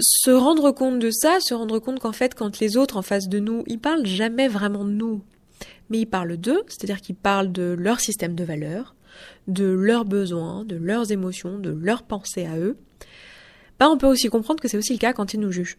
se 0.00 0.30
rendre 0.30 0.70
compte 0.70 0.98
de 0.98 1.10
ça, 1.10 1.40
se 1.40 1.52
rendre 1.52 1.78
compte 1.78 2.00
qu'en 2.00 2.12
fait, 2.12 2.34
quand 2.34 2.58
les 2.58 2.76
autres 2.76 2.96
en 2.96 3.02
face 3.02 3.28
de 3.28 3.38
nous, 3.38 3.64
ils 3.66 3.78
parlent 3.78 4.06
jamais 4.06 4.48
vraiment 4.48 4.84
de 4.84 4.90
nous, 4.90 5.22
mais 5.90 5.98
ils 5.98 6.06
parlent 6.06 6.38
d'eux, 6.38 6.62
c'est-à-dire 6.68 7.02
qu'ils 7.02 7.16
parlent 7.16 7.52
de 7.52 7.76
leur 7.78 8.00
système 8.00 8.34
de 8.34 8.44
valeurs, 8.44 8.94
de 9.46 9.66
leurs 9.66 10.06
besoins, 10.06 10.64
de 10.64 10.76
leurs 10.76 11.12
émotions, 11.12 11.58
de 11.58 11.70
leurs 11.70 12.02
pensées 12.02 12.46
à 12.46 12.56
eux, 12.58 12.78
bah, 13.80 13.88
on 13.88 13.96
peut 13.96 14.06
aussi 14.06 14.28
comprendre 14.28 14.60
que 14.60 14.68
c'est 14.68 14.76
aussi 14.76 14.92
le 14.92 14.98
cas 14.98 15.14
quand 15.14 15.32
il 15.32 15.40
nous 15.40 15.50
juge. 15.50 15.78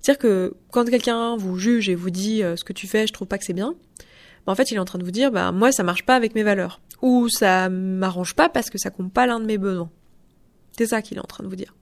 C'est-à-dire 0.00 0.18
que 0.18 0.54
quand 0.72 0.84
quelqu'un 0.84 1.36
vous 1.36 1.56
juge 1.56 1.88
et 1.88 1.94
vous 1.94 2.10
dit 2.10 2.42
euh, 2.42 2.56
ce 2.56 2.64
que 2.64 2.72
tu 2.72 2.88
fais, 2.88 3.06
je 3.06 3.12
trouve 3.12 3.28
pas 3.28 3.38
que 3.38 3.44
c'est 3.44 3.52
bien, 3.52 3.74
bah, 4.44 4.52
en 4.52 4.54
fait, 4.56 4.70
il 4.72 4.74
est 4.74 4.80
en 4.80 4.84
train 4.84 4.98
de 4.98 5.04
vous 5.04 5.12
dire, 5.12 5.30
bah, 5.30 5.52
moi, 5.52 5.70
ça 5.70 5.84
marche 5.84 6.04
pas 6.04 6.16
avec 6.16 6.34
mes 6.34 6.42
valeurs. 6.42 6.80
Ou 7.00 7.28
ça 7.28 7.68
m'arrange 7.68 8.34
pas 8.34 8.48
parce 8.48 8.68
que 8.68 8.78
ça 8.78 8.90
compte 8.90 9.12
pas 9.12 9.26
l'un 9.26 9.38
de 9.38 9.46
mes 9.46 9.58
besoins. 9.58 9.90
C'est 10.76 10.86
ça 10.86 11.00
qu'il 11.00 11.18
est 11.18 11.20
en 11.20 11.24
train 11.24 11.44
de 11.44 11.48
vous 11.48 11.56
dire. 11.56 11.74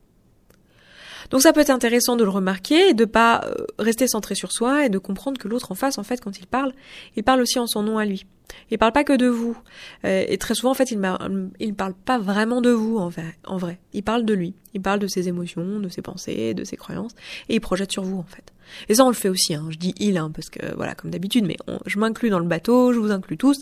Donc 1.30 1.42
ça 1.42 1.52
peut 1.52 1.61
être 1.61 1.71
intéressant 1.71 2.16
de 2.16 2.25
le 2.25 2.30
remarquer 2.30 2.90
et 2.90 2.95
de 2.95 3.04
pas 3.04 3.42
euh, 3.45 3.66
rester 3.78 4.09
centré 4.09 4.35
sur 4.35 4.52
soi 4.52 4.87
et 4.87 4.88
de 4.88 4.99
comprendre 4.99 5.38
que 5.38 5.49
l'autre 5.49 5.73
en 5.73 5.75
face, 5.75 5.99
en 5.99 6.02
fait, 6.02 6.21
quand 6.21 6.38
il 6.38 6.47
parle, 6.47 6.73
il 7.16 7.25
parle 7.25 7.40
aussi 7.40 7.59
en 7.59 7.66
son 7.66 7.83
nom 7.83 7.99
à 7.99 8.04
lui. 8.04 8.26
Il 8.71 8.78
parle 8.78 8.92
pas 8.92 9.04
que 9.04 9.12
de 9.12 9.26
vous. 9.26 9.56
Euh, 10.04 10.25
et 10.28 10.38
très 10.38 10.54
souvent, 10.54 10.71
en 10.71 10.75
fait, 10.75 10.90
il 10.90 10.99
ne 11.00 11.73
parle 11.73 11.95
pas 11.95 12.18
vraiment 12.18 12.61
de 12.61 12.71
vous, 12.71 12.99
en 12.99 13.09
vrai, 13.09 13.37
en 13.45 13.56
vrai. 13.56 13.78
Il 13.92 14.02
parle 14.02 14.25
de 14.25 14.35
lui. 14.35 14.54
Il 14.75 14.83
parle 14.83 14.99
de 14.99 15.06
ses 15.06 15.28
émotions, 15.28 15.80
de 15.80 15.88
ses 15.88 16.02
pensées, 16.02 16.54
de 16.54 16.64
ses 16.64 16.76
croyances. 16.76 17.12
Et 17.49 17.56
il 17.56 17.61
projette 17.61 17.92
sur 17.92 18.02
vous, 18.02 18.18
en 18.18 18.25
fait. 18.25 18.52
Et 18.88 18.94
ça, 18.94 19.04
on 19.04 19.08
le 19.08 19.14
fait 19.14 19.28
aussi. 19.28 19.54
Hein. 19.54 19.66
Je 19.70 19.76
dis 19.76 19.94
il, 19.99 20.16
hein, 20.18 20.30
parce 20.35 20.49
que 20.49 20.75
voilà, 20.75 20.94
comme 20.94 21.11
d'habitude, 21.11 21.44
mais 21.44 21.56
je 21.87 21.99
m'inclus 21.99 22.30
dans 22.30 22.38
le 22.38 22.46
bateau, 22.46 22.92
je 22.92 22.99
vous 22.99 23.11
inclus 23.11 23.37
tous. 23.37 23.61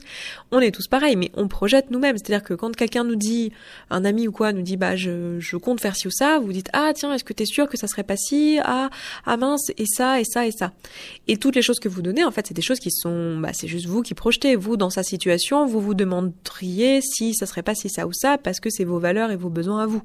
On 0.50 0.60
est 0.60 0.70
tous 0.70 0.86
pareils, 0.86 1.16
mais 1.16 1.30
on 1.34 1.48
projette 1.48 1.90
nous-mêmes. 1.90 2.16
C'est-à-dire 2.16 2.42
que 2.42 2.54
quand 2.54 2.74
quelqu'un 2.74 3.04
nous 3.04 3.16
dit, 3.16 3.52
un 3.90 4.04
ami 4.04 4.28
ou 4.28 4.32
quoi, 4.32 4.52
nous 4.52 4.62
dit, 4.62 4.76
bah, 4.76 4.96
je, 4.96 5.38
je 5.40 5.56
compte 5.56 5.80
faire 5.80 5.96
ci 5.96 6.06
ou 6.06 6.10
ça, 6.10 6.38
vous 6.38 6.52
dites, 6.52 6.68
ah 6.72 6.92
tiens, 6.94 7.12
est-ce 7.12 7.24
que 7.24 7.32
t'es 7.32 7.46
sûr 7.46 7.68
que 7.68 7.76
ça 7.76 7.86
serait 7.86 8.04
pas 8.04 8.16
ci? 8.16 8.58
Ah, 8.62 8.90
ah 9.24 9.36
mince, 9.36 9.70
et 9.76 9.86
ça, 9.86 10.20
et 10.20 10.24
ça, 10.24 10.46
et 10.46 10.52
ça. 10.52 10.72
Et 11.28 11.36
toutes 11.36 11.56
les 11.56 11.62
choses 11.62 11.80
que 11.80 11.88
vous 11.88 12.02
donnez, 12.02 12.24
en 12.24 12.30
fait, 12.30 12.46
c'est 12.46 12.54
des 12.54 12.62
choses 12.62 12.80
qui 12.80 12.90
sont, 12.90 13.38
bah, 13.38 13.50
c'est 13.52 13.68
juste 13.68 13.86
vous 13.86 14.02
qui 14.02 14.14
projetez. 14.14 14.56
Vous, 14.56 14.76
dans 14.76 14.90
sa 14.90 15.02
situation, 15.02 15.66
vous 15.66 15.80
vous 15.80 15.94
demanderiez 15.94 17.00
si 17.02 17.34
ça 17.34 17.46
serait 17.46 17.62
pas 17.62 17.74
ci, 17.74 17.88
ça 17.88 18.06
ou 18.06 18.12
ça, 18.12 18.38
parce 18.38 18.60
que 18.60 18.70
c'est 18.70 18.84
vos 18.84 18.98
valeurs 18.98 19.30
et 19.30 19.36
vos 19.36 19.50
besoins 19.50 19.82
à 19.82 19.86
vous. 19.86 20.02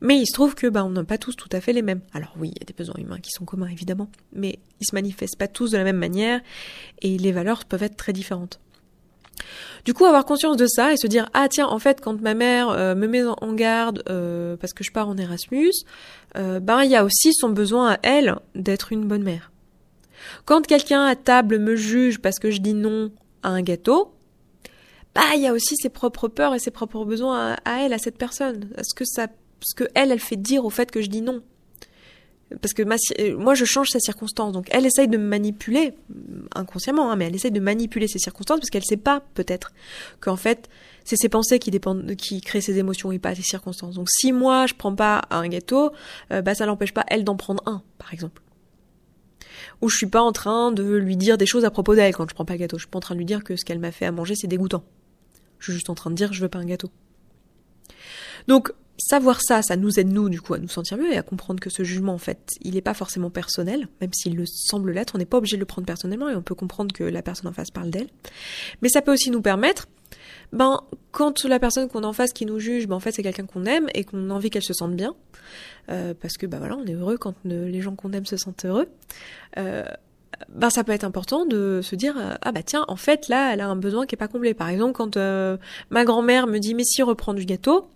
Mais 0.00 0.18
il 0.18 0.26
se 0.26 0.32
trouve 0.32 0.54
que 0.54 0.66
bah, 0.66 0.84
on 0.84 0.90
n'a 0.90 1.04
pas 1.04 1.18
tous 1.18 1.34
tout 1.34 1.48
à 1.52 1.60
fait 1.60 1.72
les 1.72 1.82
mêmes. 1.82 2.00
Alors 2.12 2.34
oui, 2.38 2.50
il 2.54 2.58
y 2.58 2.62
a 2.62 2.66
des 2.66 2.74
besoins 2.74 2.96
humains 2.98 3.18
qui 3.18 3.30
sont 3.30 3.44
communs 3.44 3.68
évidemment, 3.68 4.08
mais 4.32 4.58
ils 4.80 4.86
se 4.86 4.94
manifestent 4.94 5.38
pas 5.38 5.48
tous 5.48 5.72
de 5.72 5.76
la 5.76 5.84
même 5.84 5.98
manière 5.98 6.40
et 7.02 7.18
les 7.18 7.32
valeurs 7.32 7.64
peuvent 7.64 7.82
être 7.82 7.96
très 7.96 8.12
différentes. 8.12 8.60
Du 9.84 9.94
coup, 9.94 10.04
avoir 10.04 10.24
conscience 10.24 10.56
de 10.56 10.66
ça 10.66 10.92
et 10.92 10.96
se 10.96 11.06
dire 11.06 11.28
ah 11.34 11.48
tiens 11.48 11.66
en 11.66 11.78
fait 11.78 12.00
quand 12.00 12.20
ma 12.20 12.34
mère 12.34 12.70
euh, 12.70 12.94
me 12.94 13.06
met 13.06 13.24
en 13.24 13.52
garde 13.52 14.02
euh, 14.08 14.56
parce 14.56 14.72
que 14.72 14.84
je 14.84 14.92
pars 14.92 15.08
en 15.08 15.16
Erasmus, 15.16 15.72
euh, 16.36 16.60
ben 16.60 16.82
il 16.82 16.90
y 16.90 16.96
a 16.96 17.04
aussi 17.04 17.32
son 17.32 17.48
besoin 17.50 17.92
à 17.92 17.98
elle 18.02 18.36
d'être 18.54 18.92
une 18.92 19.06
bonne 19.06 19.22
mère. 19.22 19.52
Quand 20.44 20.66
quelqu'un 20.66 21.04
à 21.04 21.16
table 21.16 21.58
me 21.58 21.76
juge 21.76 22.18
parce 22.18 22.38
que 22.38 22.50
je 22.50 22.60
dis 22.60 22.74
non 22.74 23.12
à 23.42 23.50
un 23.50 23.62
gâteau, 23.62 24.12
bah 25.14 25.22
il 25.34 25.42
y 25.42 25.46
a 25.46 25.52
aussi 25.52 25.76
ses 25.76 25.88
propres 25.88 26.28
peurs 26.28 26.54
et 26.54 26.58
ses 26.58 26.70
propres 26.70 27.04
besoins 27.04 27.52
à, 27.52 27.56
à 27.64 27.84
elle, 27.84 27.92
à 27.92 27.98
cette 27.98 28.18
personne. 28.18 28.70
Est-ce 28.76 28.94
que 28.94 29.04
ça 29.04 29.28
ce 29.60 29.74
que 29.74 29.84
elle, 29.94 30.12
elle 30.12 30.20
fait 30.20 30.36
dire 30.36 30.64
au 30.64 30.70
fait 30.70 30.90
que 30.90 31.02
je 31.02 31.08
dis 31.08 31.22
non. 31.22 31.42
Parce 32.62 32.72
que 32.72 32.82
euh, 32.82 33.36
moi, 33.36 33.54
je 33.54 33.64
change 33.64 33.88
sa 33.88 34.00
circonstance. 34.00 34.52
Donc, 34.52 34.68
elle 34.70 34.86
essaye 34.86 35.06
de 35.06 35.18
me 35.18 35.26
manipuler, 35.26 35.92
inconsciemment, 36.54 37.10
hein, 37.10 37.16
mais 37.16 37.26
elle 37.26 37.34
essaye 37.34 37.50
de 37.50 37.60
manipuler 37.60 38.08
ses 38.08 38.18
circonstances 38.18 38.60
parce 38.60 38.70
qu'elle 38.70 38.84
sait 38.84 38.96
pas, 38.96 39.22
peut-être, 39.34 39.72
qu'en 40.20 40.36
fait, 40.36 40.70
c'est 41.04 41.16
ses 41.16 41.28
pensées 41.28 41.58
qui 41.58 41.70
dépendent, 41.70 42.16
qui 42.16 42.40
créent 42.40 42.62
ses 42.62 42.78
émotions 42.78 43.12
et 43.12 43.18
pas 43.18 43.34
ses 43.34 43.42
circonstances. 43.42 43.96
Donc, 43.96 44.08
si 44.08 44.32
moi, 44.32 44.66
je 44.66 44.74
prends 44.74 44.94
pas 44.94 45.22
un 45.30 45.46
gâteau, 45.48 45.92
euh, 46.32 46.40
bah, 46.40 46.54
ça 46.54 46.64
n'empêche 46.64 46.94
pas 46.94 47.04
elle 47.08 47.24
d'en 47.24 47.36
prendre 47.36 47.62
un, 47.66 47.82
par 47.98 48.14
exemple. 48.14 48.42
Ou 49.82 49.90
je 49.90 49.96
suis 49.96 50.06
pas 50.06 50.22
en 50.22 50.32
train 50.32 50.72
de 50.72 50.96
lui 50.96 51.16
dire 51.16 51.36
des 51.36 51.46
choses 51.46 51.64
à 51.64 51.70
propos 51.70 51.94
d'elle 51.94 52.14
quand 52.14 52.28
je 52.28 52.34
prends 52.34 52.44
pas 52.44 52.54
le 52.54 52.60
gâteau. 52.60 52.78
Je 52.78 52.82
suis 52.82 52.90
pas 52.90 52.98
en 52.98 53.00
train 53.00 53.14
de 53.14 53.18
lui 53.18 53.26
dire 53.26 53.44
que 53.44 53.56
ce 53.56 53.64
qu'elle 53.64 53.78
m'a 53.78 53.92
fait 53.92 54.06
à 54.06 54.12
manger, 54.12 54.34
c'est 54.34 54.46
dégoûtant. 54.46 54.84
Je 55.58 55.66
suis 55.66 55.72
juste 55.74 55.90
en 55.90 55.94
train 55.94 56.10
de 56.10 56.14
dire, 56.16 56.32
je 56.32 56.40
veux 56.40 56.48
pas 56.48 56.58
un 56.58 56.64
gâteau. 56.64 56.90
Donc, 58.46 58.72
savoir 58.98 59.40
ça, 59.40 59.62
ça 59.62 59.76
nous 59.76 59.98
aide 59.98 60.12
nous 60.12 60.28
du 60.28 60.40
coup 60.40 60.54
à 60.54 60.58
nous 60.58 60.68
sentir 60.68 60.98
mieux 60.98 61.12
et 61.12 61.16
à 61.16 61.22
comprendre 61.22 61.60
que 61.60 61.70
ce 61.70 61.84
jugement 61.84 62.14
en 62.14 62.18
fait, 62.18 62.50
il 62.60 62.74
n'est 62.74 62.82
pas 62.82 62.94
forcément 62.94 63.30
personnel, 63.30 63.88
même 64.00 64.12
s'il 64.12 64.36
le 64.36 64.44
semble 64.46 64.92
l'être, 64.92 65.14
on 65.14 65.18
n'est 65.18 65.24
pas 65.24 65.38
obligé 65.38 65.56
de 65.56 65.60
le 65.60 65.66
prendre 65.66 65.86
personnellement 65.86 66.28
et 66.28 66.36
on 66.36 66.42
peut 66.42 66.54
comprendre 66.54 66.92
que 66.92 67.04
la 67.04 67.22
personne 67.22 67.48
en 67.48 67.52
face 67.52 67.70
parle 67.70 67.90
d'elle. 67.90 68.08
Mais 68.82 68.88
ça 68.88 69.00
peut 69.00 69.12
aussi 69.12 69.30
nous 69.30 69.42
permettre, 69.42 69.86
ben 70.52 70.80
quand 71.12 71.44
la 71.44 71.58
personne 71.58 71.88
qu'on 71.88 72.04
en 72.04 72.12
face 72.12 72.32
qui 72.32 72.44
nous 72.44 72.58
juge, 72.58 72.86
ben 72.86 72.96
en 72.96 73.00
fait 73.00 73.12
c'est 73.12 73.22
quelqu'un 73.22 73.46
qu'on 73.46 73.64
aime 73.64 73.88
et 73.94 74.04
qu'on 74.04 74.30
a 74.30 74.34
envie 74.34 74.50
qu'elle 74.50 74.62
se 74.62 74.74
sente 74.74 74.94
bien, 74.94 75.14
euh, 75.90 76.14
parce 76.20 76.36
que 76.36 76.46
ben 76.46 76.58
voilà, 76.58 76.76
on 76.76 76.84
est 76.84 76.94
heureux 76.94 77.18
quand 77.18 77.34
les 77.44 77.80
gens 77.80 77.94
qu'on 77.94 78.12
aime 78.12 78.26
se 78.26 78.36
sentent 78.36 78.64
heureux. 78.64 78.88
Euh, 79.58 79.84
ben 80.50 80.70
ça 80.70 80.84
peut 80.84 80.92
être 80.92 81.04
important 81.04 81.46
de 81.46 81.80
se 81.82 81.96
dire 81.96 82.14
ah 82.42 82.52
bah 82.52 82.62
tiens 82.62 82.84
en 82.86 82.96
fait 82.96 83.28
là 83.28 83.52
elle 83.52 83.60
a 83.60 83.66
un 83.66 83.76
besoin 83.76 84.06
qui 84.06 84.14
est 84.14 84.18
pas 84.18 84.28
comblé 84.28 84.54
par 84.54 84.68
exemple 84.68 84.92
quand 84.92 85.16
euh, 85.16 85.56
ma 85.90 86.04
grand-mère 86.04 86.46
me 86.46 86.58
dit 86.58 86.74
mais 86.74 86.84
si 86.84 87.02
reprend 87.02 87.34
du 87.34 87.44
gâteau 87.44 87.88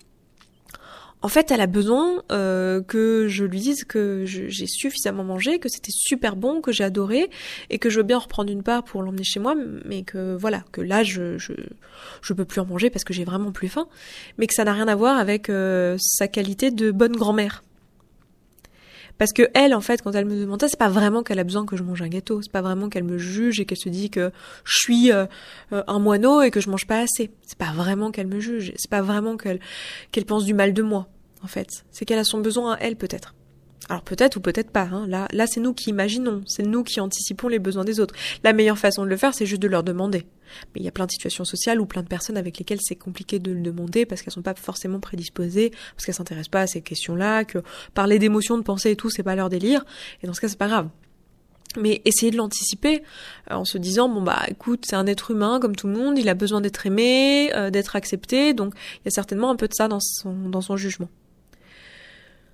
en 1.22 1.28
fait, 1.28 1.50
elle 1.50 1.60
a 1.60 1.66
besoin 1.66 2.22
euh, 2.32 2.82
que 2.82 3.26
je 3.28 3.44
lui 3.44 3.60
dise 3.60 3.84
que 3.84 4.24
j'ai 4.26 4.66
suffisamment 4.66 5.24
mangé, 5.24 5.58
que 5.58 5.68
c'était 5.68 5.92
super 5.94 6.36
bon, 6.36 6.60
que 6.60 6.72
j'ai 6.72 6.84
adoré, 6.84 7.30
et 7.70 7.78
que 7.78 7.90
je 7.90 7.98
veux 7.98 8.02
bien 8.02 8.18
reprendre 8.18 8.50
une 8.50 8.62
part 8.62 8.82
pour 8.82 9.02
l'emmener 9.02 9.24
chez 9.24 9.38
moi, 9.38 9.54
mais 9.84 10.02
que 10.02 10.34
voilà, 10.34 10.64
que 10.72 10.80
là 10.80 11.02
je 11.04 11.38
je, 11.38 11.52
je 12.22 12.32
peux 12.32 12.44
plus 12.44 12.60
en 12.60 12.66
manger 12.66 12.90
parce 12.90 13.04
que 13.04 13.14
j'ai 13.14 13.24
vraiment 13.24 13.52
plus 13.52 13.68
faim, 13.68 13.86
mais 14.36 14.46
que 14.46 14.54
ça 14.54 14.64
n'a 14.64 14.72
rien 14.72 14.88
à 14.88 14.96
voir 14.96 15.16
avec 15.16 15.48
euh, 15.48 15.96
sa 16.00 16.26
qualité 16.26 16.70
de 16.70 16.90
bonne 16.90 17.16
grand-mère. 17.16 17.62
Parce 19.18 19.32
que 19.32 19.48
elle, 19.54 19.74
en 19.74 19.80
fait, 19.80 20.02
quand 20.02 20.12
elle 20.12 20.24
me 20.24 20.36
demande 20.36 20.60
ça, 20.60 20.68
c'est 20.68 20.78
pas 20.78 20.88
vraiment 20.88 21.22
qu'elle 21.22 21.38
a 21.38 21.44
besoin 21.44 21.64
que 21.64 21.76
je 21.76 21.82
mange 21.82 22.02
un 22.02 22.08
gâteau. 22.08 22.42
C'est 22.42 22.52
pas 22.52 22.62
vraiment 22.62 22.88
qu'elle 22.88 23.04
me 23.04 23.18
juge 23.18 23.60
et 23.60 23.64
qu'elle 23.64 23.78
se 23.78 23.88
dit 23.88 24.10
que 24.10 24.32
je 24.64 24.78
suis 24.78 25.12
euh, 25.12 25.26
euh, 25.72 25.82
un 25.86 25.98
moineau 25.98 26.42
et 26.42 26.50
que 26.50 26.60
je 26.60 26.70
mange 26.70 26.86
pas 26.86 27.00
assez. 27.00 27.30
C'est 27.46 27.58
pas 27.58 27.72
vraiment 27.72 28.10
qu'elle 28.10 28.26
me 28.26 28.40
juge. 28.40 28.72
C'est 28.76 28.90
pas 28.90 29.02
vraiment 29.02 29.36
qu'elle 29.36 29.60
qu'elle 30.10 30.24
pense 30.24 30.44
du 30.44 30.54
mal 30.54 30.72
de 30.72 30.82
moi. 30.82 31.08
En 31.42 31.48
fait, 31.48 31.84
c'est 31.90 32.04
qu'elle 32.04 32.18
a 32.18 32.24
son 32.24 32.40
besoin 32.40 32.74
à 32.74 32.78
elle 32.80 32.96
peut-être. 32.96 33.34
Alors 33.88 34.02
peut-être 34.02 34.36
ou 34.36 34.40
peut-être 34.40 34.70
pas. 34.70 34.88
Hein. 34.92 35.06
Là, 35.08 35.28
là, 35.32 35.46
c'est 35.46 35.60
nous 35.60 35.74
qui 35.74 35.90
imaginons, 35.90 36.42
c'est 36.46 36.62
nous 36.62 36.84
qui 36.84 37.00
anticipons 37.00 37.48
les 37.48 37.58
besoins 37.58 37.84
des 37.84 38.00
autres. 38.00 38.14
La 38.44 38.52
meilleure 38.52 38.78
façon 38.78 39.04
de 39.04 39.08
le 39.08 39.16
faire, 39.16 39.34
c'est 39.34 39.46
juste 39.46 39.62
de 39.62 39.68
leur 39.68 39.82
demander. 39.82 40.26
Mais 40.74 40.80
il 40.80 40.84
y 40.84 40.88
a 40.88 40.92
plein 40.92 41.06
de 41.06 41.10
situations 41.10 41.44
sociales 41.44 41.80
ou 41.80 41.86
plein 41.86 42.02
de 42.02 42.08
personnes 42.08 42.36
avec 42.36 42.58
lesquelles 42.58 42.80
c'est 42.80 42.96
compliqué 42.96 43.38
de 43.38 43.52
le 43.52 43.60
demander 43.60 44.06
parce 44.06 44.22
qu'elles 44.22 44.32
sont 44.32 44.42
pas 44.42 44.54
forcément 44.54 45.00
prédisposées, 45.00 45.70
parce 45.94 46.04
qu'elles 46.04 46.14
s'intéressent 46.14 46.50
pas 46.50 46.60
à 46.60 46.66
ces 46.66 46.82
questions-là, 46.82 47.44
que 47.44 47.58
parler 47.94 48.18
d'émotions, 48.18 48.58
de 48.58 48.62
pensées 48.62 48.90
et 48.90 48.96
tout, 48.96 49.10
c'est 49.10 49.22
pas 49.22 49.34
leur 49.34 49.48
délire. 49.48 49.84
Et 50.22 50.26
dans 50.26 50.34
ce 50.34 50.40
cas, 50.40 50.48
c'est 50.48 50.58
pas 50.58 50.68
grave. 50.68 50.88
Mais 51.78 52.02
essayer 52.04 52.30
de 52.30 52.36
l'anticiper 52.36 53.02
euh, 53.50 53.54
en 53.54 53.64
se 53.64 53.78
disant 53.78 54.06
bon 54.06 54.20
bah 54.20 54.42
écoute 54.48 54.84
c'est 54.86 54.96
un 54.96 55.06
être 55.06 55.30
humain 55.30 55.58
comme 55.58 55.74
tout 55.74 55.86
le 55.86 55.94
monde 55.94 56.18
il 56.18 56.28
a 56.28 56.34
besoin 56.34 56.60
d'être 56.60 56.84
aimé 56.84 57.50
euh, 57.54 57.70
d'être 57.70 57.96
accepté 57.96 58.52
donc 58.52 58.74
il 58.96 59.06
y 59.06 59.08
a 59.08 59.10
certainement 59.10 59.50
un 59.50 59.56
peu 59.56 59.68
de 59.68 59.72
ça 59.72 59.88
dans 59.88 59.98
son 59.98 60.34
dans 60.50 60.60
son 60.60 60.76
jugement 60.76 61.08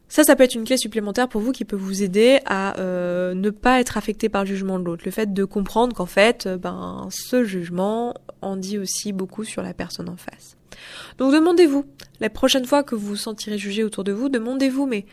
ça, 0.09 0.25
ça 0.25 0.37
peut 0.37 0.45
être 0.45 0.55
une 0.55 0.65
clé 0.65 0.79
supplémentaire 0.79 1.29
pour 1.29 1.43
vous 1.43 1.53
qui 1.53 1.65
peut 1.65 1.77
vous 1.77 2.03
aider 2.03 2.41
à 2.47 2.79
euh, 2.81 3.35
ne 3.35 3.51
pas 3.51 3.79
être 3.81 3.99
affecté 3.99 4.29
par 4.29 4.45
le 4.45 4.49
jugement 4.49 4.79
de 4.79 4.85
l'autre. 4.85 5.03
Le 5.05 5.11
fait 5.11 5.33
de 5.33 5.45
comprendre 5.45 5.95
qu'en 5.95 6.07
fait, 6.07 6.47
euh, 6.47 6.57
ben, 6.57 7.09
ce 7.11 7.45
jugement 7.45 8.15
en 8.41 8.57
dit 8.57 8.79
aussi 8.79 9.13
beaucoup 9.13 9.45
sur 9.45 9.63
la 9.63 9.75
personne 9.75 10.09
en 10.09 10.17
face. 10.17 10.57
Donc 11.19 11.33
demandez-vous, 11.33 11.85
la 12.21 12.31
prochaine 12.31 12.65
fois 12.65 12.83
que 12.83 12.95
vous 12.95 13.09
vous 13.09 13.17
sentirez 13.17 13.59
jugé 13.59 13.85
autour 13.85 14.03
de 14.03 14.13
vous, 14.13 14.31
demandez-vous, 14.31 14.87
mais 14.87 15.05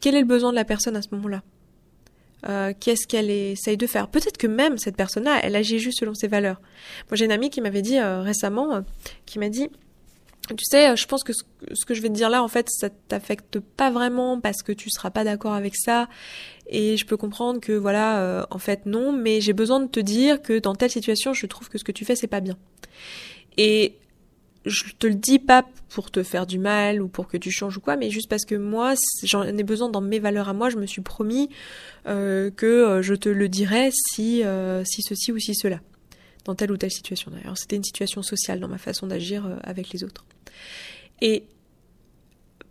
quel 0.00 0.14
est 0.14 0.20
le 0.20 0.26
besoin 0.26 0.50
de 0.50 0.56
la 0.56 0.64
personne 0.64 0.96
à 0.96 1.02
ce 1.02 1.08
moment-là? 1.12 1.42
Euh, 2.48 2.72
Qu'est-ce 2.78 3.06
qu'elle 3.06 3.30
essaye 3.30 3.76
de 3.76 3.86
faire? 3.86 4.08
Peut-être 4.08 4.38
que 4.38 4.46
même 4.46 4.78
cette 4.78 4.96
personne-là, 4.96 5.40
elle 5.42 5.56
agit 5.56 5.78
juste 5.78 5.98
selon 5.98 6.14
ses 6.14 6.28
valeurs. 6.28 6.60
Moi, 7.10 7.16
j'ai 7.16 7.24
une 7.24 7.32
amie 7.32 7.50
qui 7.50 7.60
m'avait 7.60 7.82
dit 7.82 7.98
récemment, 8.00 8.82
qui 9.24 9.38
m'a 9.38 9.48
dit, 9.48 9.68
tu 10.54 10.64
sais, 10.64 10.96
je 10.96 11.06
pense 11.06 11.24
que 11.24 11.32
ce 11.32 11.84
que 11.84 11.94
je 11.94 12.02
vais 12.02 12.08
te 12.08 12.14
dire 12.14 12.30
là, 12.30 12.42
en 12.42 12.48
fait, 12.48 12.68
ça 12.70 12.88
t'affecte 12.90 13.58
pas 13.58 13.90
vraiment 13.90 14.40
parce 14.40 14.62
que 14.62 14.72
tu 14.72 14.90
seras 14.90 15.10
pas 15.10 15.24
d'accord 15.24 15.54
avec 15.54 15.74
ça. 15.76 16.08
Et 16.68 16.96
je 16.96 17.06
peux 17.06 17.16
comprendre 17.16 17.60
que 17.60 17.72
voilà, 17.72 18.20
euh, 18.20 18.46
en 18.50 18.58
fait 18.58 18.86
non, 18.86 19.12
mais 19.12 19.40
j'ai 19.40 19.52
besoin 19.52 19.80
de 19.80 19.88
te 19.88 20.00
dire 20.00 20.42
que 20.42 20.58
dans 20.58 20.74
telle 20.74 20.90
situation, 20.90 21.32
je 21.32 21.46
trouve 21.46 21.68
que 21.68 21.78
ce 21.78 21.84
que 21.84 21.92
tu 21.92 22.04
fais 22.04 22.16
c'est 22.16 22.26
pas 22.26 22.40
bien. 22.40 22.56
Et 23.56 23.94
je 24.64 24.84
te 24.98 25.06
le 25.06 25.14
dis 25.14 25.38
pas 25.38 25.64
pour 25.88 26.10
te 26.10 26.24
faire 26.24 26.44
du 26.44 26.58
mal 26.58 27.00
ou 27.00 27.06
pour 27.06 27.28
que 27.28 27.36
tu 27.36 27.52
changes 27.52 27.76
ou 27.76 27.80
quoi, 27.80 27.96
mais 27.96 28.10
juste 28.10 28.28
parce 28.28 28.44
que 28.44 28.56
moi, 28.56 28.94
j'en 29.22 29.44
ai 29.44 29.62
besoin 29.62 29.88
dans 29.88 30.00
mes 30.00 30.18
valeurs 30.18 30.48
à 30.48 30.54
moi. 30.54 30.70
Je 30.70 30.76
me 30.76 30.86
suis 30.86 31.02
promis 31.02 31.48
euh, 32.08 32.50
que 32.50 32.66
euh, 32.66 33.02
je 33.02 33.14
te 33.14 33.28
le 33.28 33.48
dirais 33.48 33.90
si 33.92 34.42
si 34.84 35.02
ceci 35.02 35.32
ou 35.32 35.38
si 35.38 35.54
cela 35.54 35.80
dans 36.46 36.54
telle 36.54 36.72
ou 36.72 36.76
telle 36.76 36.90
situation 36.90 37.30
d'ailleurs. 37.30 37.58
C'était 37.58 37.76
une 37.76 37.84
situation 37.84 38.22
sociale 38.22 38.60
dans 38.60 38.68
ma 38.68 38.78
façon 38.78 39.06
d'agir 39.06 39.58
avec 39.62 39.90
les 39.90 40.04
autres. 40.04 40.24
Et 41.20 41.44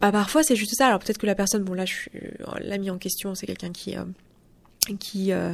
bah, 0.01 0.11
parfois 0.11 0.43
c'est 0.43 0.55
juste 0.55 0.75
ça. 0.75 0.87
Alors 0.87 0.99
peut-être 0.99 1.17
que 1.17 1.25
la 1.25 1.35
personne, 1.35 1.63
bon 1.63 1.73
là 1.73 1.85
euh, 2.15 2.77
mis 2.77 2.89
en 2.89 2.97
question, 2.97 3.35
c'est 3.35 3.45
quelqu'un 3.45 3.71
qui 3.71 3.97
euh, 3.97 4.03
qui 4.99 5.31
euh, 5.31 5.53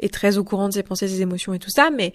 est 0.00 0.12
très 0.12 0.38
au 0.38 0.44
courant 0.44 0.68
de 0.68 0.74
ses 0.74 0.82
pensées, 0.82 1.08
ses 1.08 1.22
émotions 1.22 1.54
et 1.54 1.58
tout 1.58 1.70
ça, 1.70 1.90
mais 1.90 2.12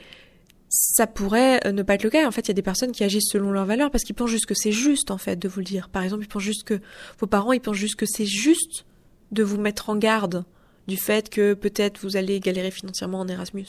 ça 0.70 1.08
pourrait 1.08 1.60
ne 1.72 1.84
pas 1.84 1.96
être 1.96 2.04
le 2.04 2.10
cas. 2.10 2.27
En 2.27 2.32
fait, 2.32 2.42
il 2.42 2.48
y 2.50 2.51
a 2.51 2.56
des 2.56 2.62
personnes 2.62 2.92
qui 2.92 3.04
agissent 3.04 3.30
selon 3.32 3.51
leurs 3.51 3.65
valeurs 3.65 3.92
parce 3.92 4.04
qu'ils 4.04 4.15
pensent 4.15 4.32
juste 4.32 4.46
que 4.46 4.56
c'est 4.56 4.72
juste 4.72 5.12
en 5.12 5.18
fait 5.18 5.38
de 5.38 5.48
vous 5.48 5.60
le 5.60 5.65
dire. 5.65 5.89
Par 5.89 6.04
exemple, 6.04 6.24
ils 6.24 6.27
pensent 6.27 6.44
juste 6.44 6.63
que 6.63 6.82
vos 7.20 7.27
parents, 7.27 7.54
ils 7.54 7.62
pensent 7.62 7.77
juste 7.77 7.96
que 7.96 8.06
c'est 8.06 8.25
juste 8.25 8.86
de 9.32 9.44
vous 9.44 9.60
mettre 9.60 9.89
en 9.89 9.96
garde 9.96 10.44
du 10.88 10.98
fait 10.98 11.29
que 11.29 11.53
peut-être 11.53 12.00
vous 12.01 12.18
allez 12.18 12.40
galérer 12.40 12.72
financièrement 12.72 13.20
en 13.20 13.27
Erasmus 13.27 13.66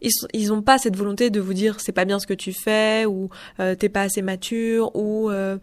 ils 0.00 0.48
n'ont 0.48 0.62
pas 0.62 0.78
cette 0.78 0.96
volonté 0.96 1.30
de 1.30 1.40
vous 1.40 1.54
dire 1.54 1.80
c'est 1.80 1.92
pas 1.92 2.04
bien 2.04 2.18
ce 2.18 2.26
que 2.26 2.34
tu 2.34 2.52
fais 2.52 3.06
ou 3.06 3.28
euh, 3.60 3.74
t'es 3.74 3.88
pas 3.88 4.02
assez 4.02 4.22
mature 4.22 4.94
ou 4.94 5.30
euh, 5.30 5.58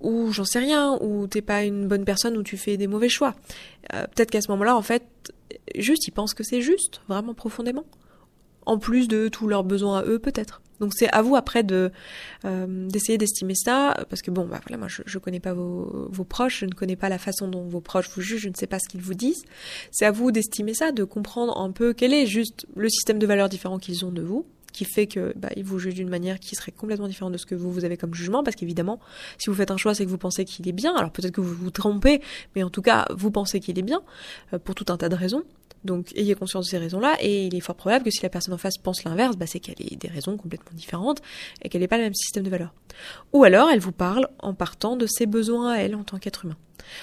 ou 0.00 0.32
j'en 0.32 0.44
sais 0.44 0.58
rien 0.58 0.98
ou 1.00 1.26
t'es 1.26 1.42
pas 1.42 1.64
une 1.64 1.86
bonne 1.86 2.04
personne 2.04 2.36
ou 2.36 2.42
tu 2.42 2.56
fais 2.56 2.76
des 2.76 2.86
mauvais 2.86 3.08
choix. 3.08 3.34
Euh, 3.94 4.04
peut-être 4.14 4.30
qu'à 4.30 4.40
ce 4.40 4.50
moment-là 4.50 4.76
en 4.76 4.82
fait 4.82 5.04
juste 5.76 6.06
ils 6.08 6.12
pensent 6.12 6.34
que 6.34 6.44
c'est 6.44 6.60
juste 6.60 7.00
vraiment 7.08 7.34
profondément 7.34 7.84
en 8.66 8.78
plus 8.78 9.08
de 9.08 9.28
tous 9.28 9.48
leurs 9.48 9.64
besoins 9.64 10.00
à 10.00 10.04
eux 10.04 10.18
peut-être. 10.18 10.60
Donc 10.80 10.92
c'est 10.94 11.08
à 11.10 11.22
vous 11.22 11.36
après 11.36 11.62
de 11.62 11.92
euh, 12.44 12.88
d'essayer 12.88 13.16
d'estimer 13.16 13.54
ça, 13.54 14.04
parce 14.10 14.22
que 14.22 14.30
bon, 14.30 14.44
bah 14.44 14.60
voilà, 14.66 14.78
moi 14.78 14.88
je, 14.88 15.02
je 15.06 15.18
connais 15.18 15.40
pas 15.40 15.54
vos, 15.54 16.08
vos 16.10 16.24
proches, 16.24 16.60
je 16.60 16.66
ne 16.66 16.72
connais 16.72 16.96
pas 16.96 17.08
la 17.08 17.18
façon 17.18 17.48
dont 17.48 17.62
vos 17.62 17.80
proches 17.80 18.10
vous 18.10 18.20
jugent, 18.20 18.42
je 18.42 18.48
ne 18.48 18.54
sais 18.54 18.66
pas 18.66 18.78
ce 18.78 18.88
qu'ils 18.88 19.00
vous 19.00 19.14
disent. 19.14 19.44
C'est 19.92 20.04
à 20.04 20.10
vous 20.10 20.32
d'estimer 20.32 20.74
ça, 20.74 20.92
de 20.92 21.04
comprendre 21.04 21.58
un 21.58 21.70
peu 21.70 21.92
quel 21.92 22.12
est 22.12 22.26
juste 22.26 22.66
le 22.74 22.88
système 22.88 23.18
de 23.18 23.26
valeurs 23.26 23.48
différent 23.48 23.78
qu'ils 23.78 24.04
ont 24.04 24.12
de 24.12 24.22
vous, 24.22 24.46
qui 24.74 24.84
fait 24.84 25.06
que 25.06 25.32
bah, 25.36 25.48
ils 25.56 25.64
vous 25.64 25.78
jugent 25.78 25.94
d'une 25.94 26.10
manière 26.10 26.40
qui 26.40 26.56
serait 26.56 26.72
complètement 26.72 27.08
différente 27.08 27.32
de 27.32 27.38
ce 27.38 27.46
que 27.46 27.54
vous 27.54 27.72
vous 27.72 27.84
avez 27.84 27.96
comme 27.96 28.12
jugement, 28.12 28.42
parce 28.42 28.56
qu'évidemment, 28.56 29.00
si 29.38 29.48
vous 29.48 29.56
faites 29.56 29.70
un 29.70 29.76
choix, 29.76 29.94
c'est 29.94 30.04
que 30.04 30.10
vous 30.10 30.18
pensez 30.18 30.44
qu'il 30.44 30.68
est 30.68 30.72
bien. 30.72 30.94
Alors 30.94 31.12
peut-être 31.12 31.32
que 31.32 31.40
vous 31.40 31.54
vous 31.54 31.70
trompez, 31.70 32.20
mais 32.54 32.62
en 32.62 32.70
tout 32.70 32.82
cas, 32.82 33.06
vous 33.16 33.30
pensez 33.30 33.60
qu'il 33.60 33.78
est 33.78 33.82
bien 33.82 34.02
euh, 34.52 34.58
pour 34.58 34.74
tout 34.74 34.86
un 34.92 34.96
tas 34.96 35.08
de 35.08 35.14
raisons. 35.14 35.44
Donc 35.84 36.12
ayez 36.16 36.34
conscience 36.34 36.66
de 36.66 36.70
ces 36.70 36.78
raisons-là, 36.78 37.16
et 37.20 37.46
il 37.46 37.54
est 37.54 37.60
fort 37.60 37.76
probable 37.76 38.04
que 38.04 38.10
si 38.10 38.22
la 38.22 38.30
personne 38.30 38.52
en 38.52 38.58
face 38.58 38.76
pense 38.76 39.04
l'inverse, 39.04 39.36
bah, 39.36 39.46
c'est 39.46 39.60
qu'elle 39.60 39.80
ait 39.80 39.96
des 39.96 40.08
raisons 40.08 40.36
complètement 40.36 40.76
différentes 40.76 41.22
et 41.62 41.68
qu'elle 41.68 41.80
n'ait 41.80 41.88
pas 41.88 41.98
le 41.98 42.04
même 42.04 42.14
système 42.14 42.42
de 42.42 42.50
valeurs. 42.50 42.74
Ou 43.32 43.44
alors 43.44 43.70
elle 43.70 43.80
vous 43.80 43.92
parle 43.92 44.28
en 44.40 44.54
partant 44.54 44.96
de 44.96 45.06
ses 45.06 45.26
besoins 45.26 45.72
à 45.72 45.76
elle 45.78 45.94
en 45.94 46.02
tant 46.02 46.18
qu'être 46.18 46.44
humain. 46.44 46.56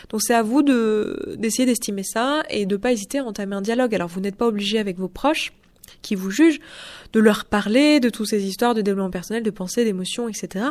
Donc 0.10 0.22
c'est 0.22 0.36
à 0.36 0.44
vous 0.44 0.62
de 0.62 1.36
d'essayer 1.38 1.66
d'estimer 1.66 2.04
ça 2.04 2.44
et 2.50 2.66
de 2.66 2.76
pas 2.76 2.92
hésiter 2.92 3.20
à 3.20 3.24
entamer 3.24 3.56
un 3.56 3.62
dialogue. 3.62 3.96
Alors 3.96 4.10
vous 4.10 4.20
n'êtes 4.20 4.36
pas 4.36 4.48
obligé 4.48 4.78
avec 4.78 4.98
vos 4.98 5.08
proches 5.08 5.54
qui 6.02 6.16
vous 6.16 6.32
jugent, 6.32 6.60
de 7.14 7.20
leur 7.20 7.46
parler 7.46 8.00
de 8.00 8.10
toutes 8.10 8.28
ces 8.28 8.44
histoires 8.46 8.74
de 8.74 8.82
développement 8.82 9.12
personnel, 9.12 9.44
de 9.44 9.50
pensée, 9.50 9.84
d'émotions, 9.84 10.30
etc. 10.30 10.66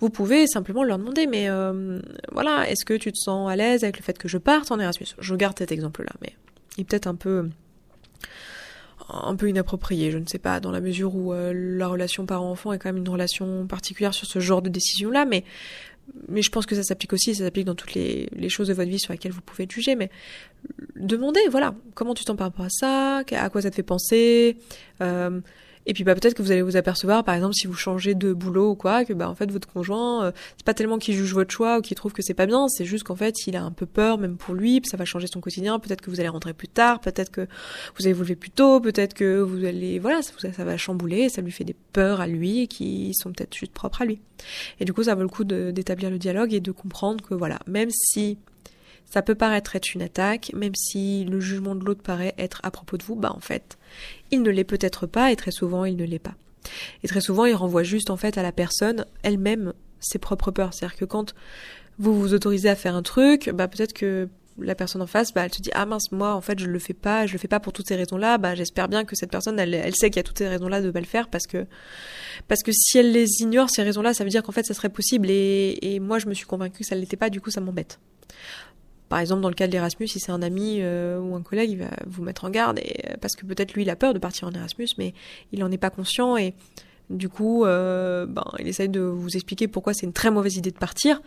Vous 0.00 0.10
pouvez 0.10 0.46
simplement 0.46 0.84
leur 0.84 0.98
demander, 0.98 1.26
mais 1.26 1.48
euh, 1.48 2.00
voilà, 2.32 2.68
est-ce 2.70 2.84
que 2.84 2.94
tu 2.94 3.12
te 3.12 3.18
sens 3.18 3.50
à 3.50 3.56
l'aise 3.56 3.84
avec 3.84 3.98
le 3.98 4.02
fait 4.02 4.18
que 4.18 4.28
je 4.28 4.38
parte 4.38 4.70
en 4.70 4.78
Erasmus? 4.78 5.08
Je 5.18 5.34
garde 5.34 5.58
cet 5.58 5.72
exemple-là, 5.72 6.12
mais 6.22 6.34
est 6.78 6.84
peut-être 6.84 7.06
un 7.06 7.14
peu 7.14 7.48
un 9.12 9.34
peu 9.34 9.48
inapproprié, 9.48 10.10
je 10.10 10.18
ne 10.18 10.26
sais 10.26 10.38
pas, 10.38 10.60
dans 10.60 10.70
la 10.70 10.80
mesure 10.80 11.14
où 11.14 11.32
euh, 11.32 11.52
la 11.52 11.88
relation 11.88 12.26
parent-enfant 12.26 12.72
est 12.72 12.78
quand 12.78 12.90
même 12.90 12.98
une 12.98 13.08
relation 13.08 13.66
particulière 13.66 14.14
sur 14.14 14.26
ce 14.26 14.38
genre 14.38 14.62
de 14.62 14.68
décision-là, 14.68 15.24
mais 15.24 15.44
mais 16.28 16.42
je 16.42 16.50
pense 16.50 16.66
que 16.66 16.74
ça 16.74 16.82
s'applique 16.82 17.12
aussi, 17.12 17.34
ça 17.34 17.44
s'applique 17.44 17.66
dans 17.66 17.74
toutes 17.74 17.94
les, 17.94 18.48
choses 18.48 18.68
de 18.68 18.74
votre 18.74 18.90
vie 18.90 18.98
sur 18.98 19.12
lesquelles 19.12 19.32
vous 19.32 19.40
pouvez 19.40 19.66
jugé, 19.68 19.96
mais 19.96 20.10
demandez, 20.96 21.40
voilà, 21.50 21.74
comment 21.94 22.14
tu 22.14 22.24
t'en 22.24 22.36
par 22.36 22.48
rapport 22.48 22.66
à 22.66 22.70
ça, 22.70 23.22
à 23.30 23.50
quoi 23.50 23.62
ça 23.62 23.70
te 23.70 23.76
fait 23.76 23.82
penser, 23.82 24.56
euh, 25.00 25.40
et 25.90 25.92
puis 25.92 26.04
bah 26.04 26.14
peut-être 26.14 26.34
que 26.34 26.42
vous 26.42 26.52
allez 26.52 26.62
vous 26.62 26.76
apercevoir, 26.76 27.24
par 27.24 27.34
exemple, 27.34 27.54
si 27.54 27.66
vous 27.66 27.74
changez 27.74 28.14
de 28.14 28.32
boulot 28.32 28.70
ou 28.70 28.74
quoi, 28.76 29.04
que 29.04 29.12
bah 29.12 29.28
en 29.28 29.34
fait 29.34 29.50
votre 29.50 29.66
conjoint, 29.66 30.26
euh, 30.26 30.32
c'est 30.56 30.64
pas 30.64 30.72
tellement 30.72 30.98
qu'il 30.98 31.16
juge 31.16 31.34
votre 31.34 31.50
choix 31.50 31.78
ou 31.78 31.80
qu'il 31.80 31.96
trouve 31.96 32.12
que 32.12 32.22
c'est 32.22 32.32
pas 32.32 32.46
bien, 32.46 32.68
c'est 32.68 32.84
juste 32.84 33.02
qu'en 33.02 33.16
fait 33.16 33.48
il 33.48 33.56
a 33.56 33.64
un 33.64 33.72
peu 33.72 33.86
peur 33.86 34.16
même 34.16 34.36
pour 34.36 34.54
lui, 34.54 34.80
ça 34.84 34.96
va 34.96 35.04
changer 35.04 35.26
son 35.26 35.40
quotidien. 35.40 35.80
Peut-être 35.80 36.00
que 36.00 36.08
vous 36.08 36.20
allez 36.20 36.28
rentrer 36.28 36.54
plus 36.54 36.68
tard, 36.68 37.00
peut-être 37.00 37.32
que 37.32 37.40
vous 37.98 38.04
allez 38.04 38.12
vous 38.12 38.22
lever 38.22 38.36
plus 38.36 38.50
tôt, 38.50 38.78
peut-être 38.78 39.14
que 39.14 39.40
vous 39.40 39.64
allez, 39.64 39.98
voilà, 39.98 40.22
ça, 40.22 40.32
ça 40.52 40.64
va 40.64 40.76
chambouler, 40.76 41.28
ça 41.28 41.42
lui 41.42 41.50
fait 41.50 41.64
des 41.64 41.74
peurs 41.92 42.20
à 42.20 42.28
lui 42.28 42.68
qui 42.68 43.12
sont 43.12 43.32
peut-être 43.32 43.56
juste 43.56 43.72
propres 43.72 44.02
à 44.02 44.04
lui. 44.04 44.20
Et 44.78 44.84
du 44.84 44.92
coup, 44.92 45.02
ça 45.02 45.16
vaut 45.16 45.22
le 45.22 45.28
coup 45.28 45.42
d'établir 45.42 46.08
le 46.08 46.18
dialogue 46.18 46.54
et 46.54 46.60
de 46.60 46.70
comprendre 46.70 47.24
que 47.24 47.34
voilà, 47.34 47.58
même 47.66 47.90
si 47.90 48.38
ça 49.10 49.22
peut 49.22 49.34
paraître 49.34 49.74
être 49.74 49.92
une 49.94 50.02
attaque, 50.02 50.52
même 50.54 50.74
si 50.76 51.24
le 51.24 51.40
jugement 51.40 51.74
de 51.74 51.84
l'autre 51.84 52.02
paraît 52.02 52.32
être 52.38 52.60
à 52.62 52.70
propos 52.70 52.96
de 52.96 53.02
vous, 53.02 53.16
bah 53.16 53.32
en 53.34 53.40
fait, 53.40 53.76
il 54.30 54.42
ne 54.42 54.50
l'est 54.50 54.64
peut-être 54.64 55.06
pas 55.06 55.32
et 55.32 55.36
très 55.36 55.50
souvent 55.50 55.84
il 55.84 55.96
ne 55.96 56.04
l'est 56.04 56.18
pas. 56.18 56.34
Et 57.02 57.08
très 57.08 57.20
souvent 57.20 57.44
il 57.46 57.54
renvoie 57.54 57.82
juste 57.82 58.10
en 58.10 58.16
fait 58.16 58.38
à 58.38 58.42
la 58.42 58.52
personne 58.52 59.04
elle-même 59.22 59.72
ses 60.00 60.18
propres 60.18 60.50
peurs. 60.50 60.74
C'est-à-dire 60.74 60.96
que 60.96 61.04
quand 61.04 61.34
vous 61.98 62.18
vous 62.18 62.34
autorisez 62.34 62.68
à 62.68 62.76
faire 62.76 62.94
un 62.94 63.02
truc, 63.02 63.50
bah 63.50 63.68
peut-être 63.68 63.92
que 63.92 64.28
la 64.58 64.74
personne 64.74 65.00
en 65.00 65.06
face, 65.06 65.32
bah 65.32 65.42
elle 65.44 65.54
se 65.54 65.60
dit 65.60 65.70
ah 65.74 65.86
mince 65.86 66.12
moi 66.12 66.34
en 66.34 66.40
fait 66.40 66.58
je 66.58 66.66
le 66.66 66.78
fais 66.78 66.94
pas, 66.94 67.26
je 67.26 67.32
le 67.32 67.38
fais 67.38 67.48
pas 67.48 67.60
pour 67.60 67.72
toutes 67.72 67.88
ces 67.88 67.96
raisons-là, 67.96 68.38
bah 68.38 68.54
j'espère 68.54 68.88
bien 68.88 69.04
que 69.04 69.16
cette 69.16 69.30
personne 69.30 69.58
elle, 69.58 69.94
sait 69.94 70.10
qu'il 70.10 70.16
y 70.16 70.20
a 70.20 70.22
toutes 70.22 70.38
ces 70.38 70.48
raisons-là 70.48 70.82
de 70.82 70.90
pas 70.90 71.00
le 71.00 71.06
faire 71.06 71.28
parce 71.28 71.46
que 71.46 71.66
parce 72.48 72.62
que 72.62 72.72
si 72.72 72.98
elle 72.98 73.12
les 73.12 73.40
ignore 73.40 73.70
ces 73.70 73.82
raisons-là, 73.82 74.14
ça 74.14 74.24
veut 74.24 74.30
dire 74.30 74.42
qu'en 74.42 74.52
fait 74.52 74.66
ça 74.66 74.74
serait 74.74 74.88
possible 74.88 75.30
et, 75.30 75.78
et 75.82 76.00
moi 76.00 76.18
je 76.18 76.26
me 76.26 76.34
suis 76.34 76.46
convaincue 76.46 76.80
que 76.80 76.86
ça 76.86 76.94
l'était 76.94 77.16
pas, 77.16 77.30
du 77.30 77.40
coup 77.40 77.50
ça 77.50 77.60
m'embête. 77.60 77.98
Par 79.10 79.18
exemple, 79.18 79.42
dans 79.42 79.50
le 79.50 79.54
cas 79.54 79.66
de 79.66 79.72
l'Erasmus, 79.72 80.08
si 80.08 80.20
c'est 80.20 80.32
un 80.32 80.40
ami 80.40 80.78
euh, 80.80 81.18
ou 81.18 81.34
un 81.34 81.42
collègue, 81.42 81.70
il 81.70 81.78
va 81.78 81.90
vous 82.06 82.22
mettre 82.22 82.46
en 82.46 82.50
garde 82.50 82.78
euh, 82.78 83.16
parce 83.20 83.36
que 83.36 83.44
peut-être 83.44 83.74
lui, 83.74 83.82
il 83.82 83.90
a 83.90 83.96
peur 83.96 84.14
de 84.14 84.18
partir 84.18 84.48
en 84.48 84.52
Erasmus, 84.52 84.88
mais 84.96 85.12
il 85.52 85.58
n'en 85.58 85.70
est 85.70 85.78
pas 85.78 85.90
conscient 85.90 86.38
et 86.38 86.54
Du 87.10 87.28
coup, 87.28 87.64
euh, 87.64 88.24
ben, 88.24 88.44
il 88.60 88.68
essaye 88.68 88.88
de 88.88 89.00
vous 89.00 89.34
expliquer 89.34 89.66
pourquoi 89.66 89.94
c'est 89.94 90.06
une 90.06 90.12
très 90.12 90.30
mauvaise 90.30 90.56
idée 90.56 90.70
de 90.70 90.78
partir, 90.78 91.20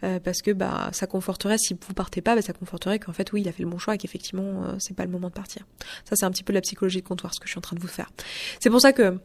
parce 0.00 0.42
que 0.42 0.50
bah 0.50 0.90
ça 0.92 1.06
conforterait 1.06 1.58
si 1.58 1.74
vous 1.74 1.94
partez 1.94 2.20
pas, 2.22 2.34
bah, 2.34 2.42
ça 2.42 2.52
conforterait 2.52 2.98
qu'en 2.98 3.12
fait 3.12 3.32
oui, 3.32 3.42
il 3.42 3.48
a 3.48 3.52
fait 3.52 3.62
le 3.62 3.68
bon 3.68 3.78
choix 3.78 3.94
et 3.94 3.98
qu'effectivement 3.98 4.64
euh, 4.64 4.74
c'est 4.80 4.96
pas 4.96 5.04
le 5.04 5.12
moment 5.12 5.28
de 5.28 5.34
partir. 5.34 5.64
Ça 6.04 6.16
c'est 6.16 6.24
un 6.24 6.32
petit 6.32 6.42
peu 6.42 6.52
la 6.52 6.60
psychologie 6.60 7.02
de 7.02 7.06
comptoir 7.06 7.32
ce 7.32 7.38
que 7.38 7.46
je 7.46 7.52
suis 7.52 7.58
en 7.58 7.62
train 7.62 7.76
de 7.76 7.80
vous 7.80 7.86
faire. 7.86 8.10
C'est 8.58 8.68
pour 8.68 8.80
ça 8.80 8.92
que 8.92 9.16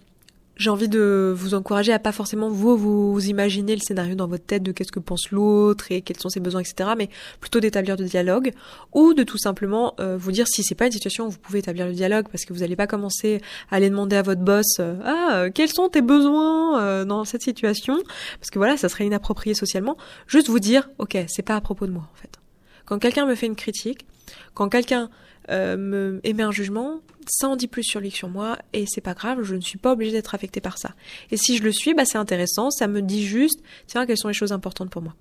j'ai 0.55 0.69
envie 0.69 0.87
de 0.87 1.33
vous 1.35 1.53
encourager 1.53 1.93
à 1.93 1.99
pas 1.99 2.11
forcément 2.11 2.49
vous 2.49 2.77
vous 2.77 3.19
imaginer 3.25 3.75
le 3.75 3.81
scénario 3.81 4.15
dans 4.15 4.27
votre 4.27 4.45
tête 4.45 4.63
de 4.63 4.71
qu'est-ce 4.71 4.91
que 4.91 4.99
pense 4.99 5.31
l'autre 5.31 5.91
et 5.91 6.01
quels 6.01 6.19
sont 6.19 6.29
ses 6.29 6.39
besoins, 6.39 6.61
etc. 6.61 6.91
Mais 6.97 7.09
plutôt 7.39 7.59
d'établir 7.59 7.95
de 7.95 8.03
dialogue 8.03 8.51
ou 8.93 9.13
de 9.13 9.23
tout 9.23 9.37
simplement 9.37 9.95
euh, 9.99 10.17
vous 10.17 10.31
dire 10.31 10.47
si 10.47 10.63
c'est 10.63 10.75
pas 10.75 10.85
une 10.85 10.91
situation 10.91 11.27
où 11.27 11.29
vous 11.29 11.39
pouvez 11.39 11.59
établir 11.59 11.87
le 11.87 11.93
dialogue 11.93 12.27
parce 12.31 12.45
que 12.45 12.53
vous 12.53 12.59
n'allez 12.59 12.75
pas 12.75 12.87
commencer 12.87 13.41
à 13.71 13.77
aller 13.77 13.89
demander 13.89 14.15
à 14.15 14.21
votre 14.21 14.41
boss 14.41 14.77
euh, 14.79 14.95
ah 15.03 15.29
euh, 15.33 15.49
quels 15.53 15.71
sont 15.71 15.89
tes 15.89 16.01
besoins 16.01 17.05
dans 17.05 17.25
cette 17.25 17.41
situation 17.41 17.97
parce 18.39 18.49
que 18.51 18.59
voilà 18.59 18.77
ça 18.77 18.89
serait 18.89 19.05
inapproprié 19.05 19.55
socialement. 19.55 19.97
Juste 20.27 20.49
vous 20.49 20.59
dire 20.59 20.89
ok 20.99 21.17
c'est 21.27 21.41
pas 21.41 21.55
à 21.55 21.61
propos 21.61 21.87
de 21.87 21.91
moi 21.91 22.07
en 22.13 22.15
fait. 22.15 22.39
Quand 22.85 22.99
quelqu'un 22.99 23.25
me 23.25 23.35
fait 23.35 23.45
une 23.45 23.55
critique, 23.55 24.05
quand 24.53 24.69
quelqu'un 24.69 25.09
euh, 25.49 25.77
me 25.77 26.21
émet 26.23 26.43
un 26.43 26.51
jugement, 26.51 27.01
ça 27.27 27.47
en 27.47 27.55
dit 27.55 27.67
plus 27.67 27.83
sur 27.83 27.99
lui 27.99 28.11
que 28.11 28.17
sur 28.17 28.29
moi, 28.29 28.57
et 28.73 28.85
c'est 28.87 29.01
pas 29.01 29.13
grave, 29.13 29.43
je 29.43 29.55
ne 29.55 29.61
suis 29.61 29.77
pas 29.77 29.91
obligée 29.91 30.11
d'être 30.11 30.35
affectée 30.35 30.61
par 30.61 30.77
ça. 30.77 30.95
Et 31.31 31.37
si 31.37 31.57
je 31.57 31.63
le 31.63 31.71
suis, 31.71 31.93
bah 31.93 32.05
c'est 32.05 32.17
intéressant, 32.17 32.71
ça 32.71 32.87
me 32.87 33.01
dit 33.01 33.25
juste, 33.25 33.61
tiens, 33.87 34.05
quelles 34.05 34.17
sont 34.17 34.29
les 34.29 34.33
choses 34.33 34.51
importantes 34.51 34.89
pour 34.89 35.01
moi. 35.01 35.15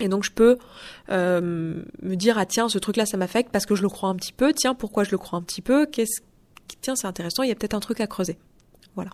Et 0.00 0.08
donc 0.08 0.24
je 0.24 0.30
peux 0.30 0.58
euh, 1.10 1.82
me 2.02 2.14
dire 2.16 2.36
ah 2.38 2.44
tiens 2.44 2.68
ce 2.68 2.78
truc 2.78 2.96
là 2.96 3.06
ça 3.06 3.16
m'affecte 3.16 3.50
parce 3.50 3.64
que 3.64 3.74
je 3.74 3.82
le 3.82 3.88
crois 3.88 4.10
un 4.10 4.14
petit 4.14 4.32
peu 4.32 4.52
tiens 4.52 4.74
pourquoi 4.74 5.04
je 5.04 5.10
le 5.10 5.16
crois 5.16 5.38
un 5.38 5.42
petit 5.42 5.62
peu 5.62 5.86
qu'est-ce 5.86 6.20
tiens 6.82 6.94
c'est 6.96 7.06
intéressant 7.06 7.44
il 7.44 7.48
y 7.48 7.52
a 7.52 7.54
peut-être 7.54 7.72
un 7.72 7.80
truc 7.80 8.00
à 8.02 8.06
creuser 8.06 8.36
voilà 8.94 9.10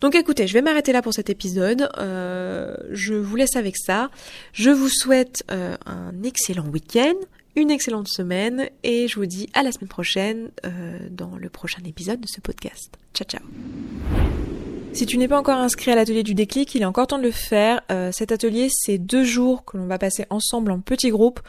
donc 0.00 0.14
écoutez, 0.14 0.46
je 0.46 0.54
vais 0.54 0.62
m'arrêter 0.62 0.92
là 0.92 1.02
pour 1.02 1.12
cet 1.12 1.28
épisode. 1.28 1.90
Euh, 1.98 2.74
je 2.88 3.12
vous 3.12 3.36
laisse 3.36 3.54
avec 3.54 3.76
ça. 3.76 4.08
Je 4.54 4.70
vous 4.70 4.88
souhaite 4.88 5.44
un 5.50 6.22
excellent 6.22 6.66
week-end 6.68 7.12
une 7.60 7.70
excellente 7.70 8.08
semaine 8.08 8.68
et 8.82 9.06
je 9.06 9.16
vous 9.16 9.26
dis 9.26 9.48
à 9.52 9.62
la 9.62 9.70
semaine 9.70 9.88
prochaine 9.88 10.50
euh, 10.64 10.98
dans 11.10 11.36
le 11.36 11.50
prochain 11.50 11.82
épisode 11.84 12.20
de 12.20 12.26
ce 12.26 12.40
podcast. 12.40 12.96
Ciao 13.14 13.26
ciao 13.26 14.39
si 14.92 15.06
tu 15.06 15.18
n'es 15.18 15.28
pas 15.28 15.38
encore 15.38 15.58
inscrit 15.58 15.92
à 15.92 15.94
l'atelier 15.94 16.22
du 16.22 16.34
déclic, 16.34 16.74
il 16.74 16.82
est 16.82 16.86
encore 16.86 17.06
temps 17.06 17.18
de 17.18 17.22
le 17.22 17.30
faire. 17.30 17.80
Euh, 17.92 18.10
cet 18.12 18.32
atelier, 18.32 18.68
c'est 18.70 18.98
deux 18.98 19.24
jours 19.24 19.64
que 19.64 19.76
l'on 19.76 19.86
va 19.86 19.98
passer 19.98 20.26
ensemble 20.30 20.72
en 20.72 20.80
petits 20.80 21.10
groupes 21.10 21.40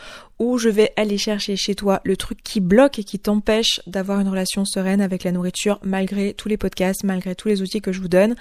où 0.41 0.57
je 0.57 0.69
vais 0.69 0.91
aller 0.95 1.19
chercher 1.19 1.55
chez 1.55 1.75
toi 1.75 2.01
le 2.03 2.17
truc 2.17 2.41
qui 2.43 2.61
bloque 2.61 2.97
et 2.97 3.03
qui 3.03 3.19
t'empêche 3.19 3.79
d'avoir 3.85 4.19
une 4.19 4.27
relation 4.27 4.65
sereine 4.65 4.99
avec 4.99 5.23
la 5.23 5.31
nourriture 5.31 5.79
malgré 5.83 6.33
tous 6.33 6.49
les 6.49 6.57
podcasts, 6.57 7.03
malgré 7.03 7.35
tous 7.35 7.47
les 7.47 7.61
outils 7.61 7.79
que 7.79 7.91
je 7.91 8.01
vous 8.01 8.07
donne 8.07 8.33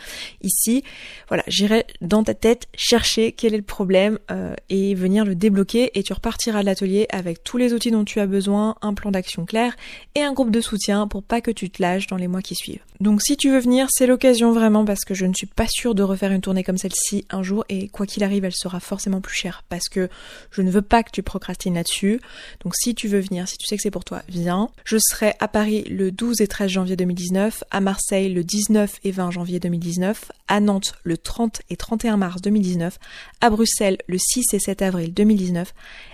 ici. 0.43 0.83
Voilà, 1.29 1.45
j'irai 1.47 1.85
dans 2.01 2.25
ta 2.25 2.33
tête 2.33 2.69
chercher 2.75 3.33
quel 3.33 3.53
est 3.53 3.59
le 3.59 3.63
problème 3.63 4.19
euh, 4.31 4.55
et 4.71 4.95
venir 4.95 5.27
le 5.27 5.35
débloquer 5.35 5.91
et 5.99 6.03
tu 6.03 6.15
repartiras 6.15 6.61
de 6.61 6.67
l'atelier 6.67 7.07
avec 7.11 7.45
tous 7.45 7.59
les 7.59 7.75
outils 7.75 7.91
dont 7.91 8.05
tu 8.05 8.19
as 8.19 8.27
besoin, 8.27 8.77
un 8.81 8.95
plan 8.95 9.11
d'action 9.11 9.45
clair 9.45 9.77
et 10.15 10.23
un 10.23 10.33
groupe 10.33 10.51
de 10.51 10.63
soutien 10.63 11.07
pour 11.07 11.23
pas 11.23 11.43
que 11.43 11.51
tu 11.51 11.69
te 11.69 11.83
lâches 11.83 12.07
dans 12.07 12.17
les 12.17 12.29
mois 12.29 12.41
qui 12.41 12.55
suivent. 12.55 12.83
Donc 13.01 13.21
si 13.21 13.37
tu 13.37 13.51
veux 13.51 13.61
venir, 13.61 13.89
c'est 13.91 14.07
l'occasion 14.07 14.53
vraiment 14.53 14.85
parce 14.91 15.05
que 15.05 15.15
je 15.15 15.25
ne 15.25 15.33
suis 15.33 15.47
pas 15.47 15.69
sûre 15.69 15.95
de 15.95 16.03
refaire 16.03 16.33
une 16.33 16.41
tournée 16.41 16.65
comme 16.65 16.77
celle-ci 16.77 17.25
un 17.31 17.45
jour 17.45 17.65
et 17.69 17.87
quoi 17.87 18.07
qu'il 18.07 18.25
arrive, 18.25 18.45
elle 18.45 18.53
sera 18.53 18.81
forcément 18.81 19.21
plus 19.21 19.37
chère 19.37 19.63
parce 19.69 19.89
que 19.89 20.09
je 20.51 20.63
ne 20.63 20.71
veux 20.73 20.83
pas 20.83 21.05
que 21.05 21.13
tu 21.13 21.23
procrastines 21.23 21.75
là-dessus 21.75 22.21
donc 22.65 22.75
si 22.75 22.97
tu 22.97 23.07
veux 23.07 23.21
venir, 23.21 23.47
si 23.47 23.57
tu 23.57 23.69
sais 23.69 23.77
que 23.77 23.83
c'est 23.85 23.93
pour 23.93 24.03
toi, 24.03 24.23
viens. 24.29 24.69
Je 24.85 24.97
serai 24.99 25.35
à 25.39 25.47
Paris 25.47 25.85
le 25.85 26.11
12 26.11 26.41
et 26.41 26.49
13 26.49 26.69
janvier 26.69 26.97
2019, 26.97 27.63
à 27.71 27.81
Marseille 27.81 28.35
le 28.35 28.43
19 28.43 28.99
et 29.05 29.13
20 29.13 29.31
janvier 29.31 29.61
2019, 29.61 30.33
à 30.49 30.59
Nantes 30.59 30.95
le 31.05 31.17
30 31.17 31.63
et 31.71 31.77
31 31.77 32.17
mars 32.17 32.43
2019, 32.43 32.99
à 33.41 33.51
Bruxelles 33.51 33.99
le 34.09 34.19
6 34.19 34.55
et 34.55 34.59
7 34.59 34.83
avril 34.83 35.15
2019, 35.15 35.73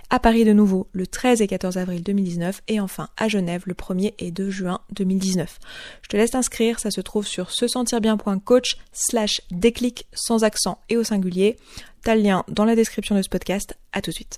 à 0.09 0.19
Paris 0.19 0.45
de 0.45 0.53
nouveau 0.53 0.87
le 0.93 1.05
13 1.07 1.41
et 1.41 1.47
14 1.47 1.77
avril 1.77 2.03
2019 2.03 2.61
et 2.67 2.79
enfin 2.79 3.09
à 3.17 3.27
Genève 3.27 3.63
le 3.65 3.73
1er 3.73 4.13
et 4.19 4.31
2 4.31 4.49
juin 4.49 4.79
2019. 4.91 5.59
Je 6.01 6.07
te 6.09 6.17
laisse 6.17 6.31
t'inscrire, 6.31 6.79
ça 6.79 6.91
se 6.91 7.01
trouve 7.01 7.27
sur 7.27 7.51
se 7.51 7.67
sentir 7.67 8.01
bien.coach 8.01 8.77
slash 8.93 9.41
déclic 9.51 10.07
sans 10.13 10.43
accent 10.43 10.79
et 10.89 10.97
au 10.97 11.03
singulier. 11.03 11.57
T'as 12.03 12.15
le 12.15 12.21
lien 12.21 12.43
dans 12.47 12.65
la 12.65 12.75
description 12.75 13.15
de 13.15 13.21
ce 13.21 13.29
podcast. 13.29 13.77
À 13.91 14.01
tout 14.01 14.11
de 14.11 14.15
suite. 14.15 14.35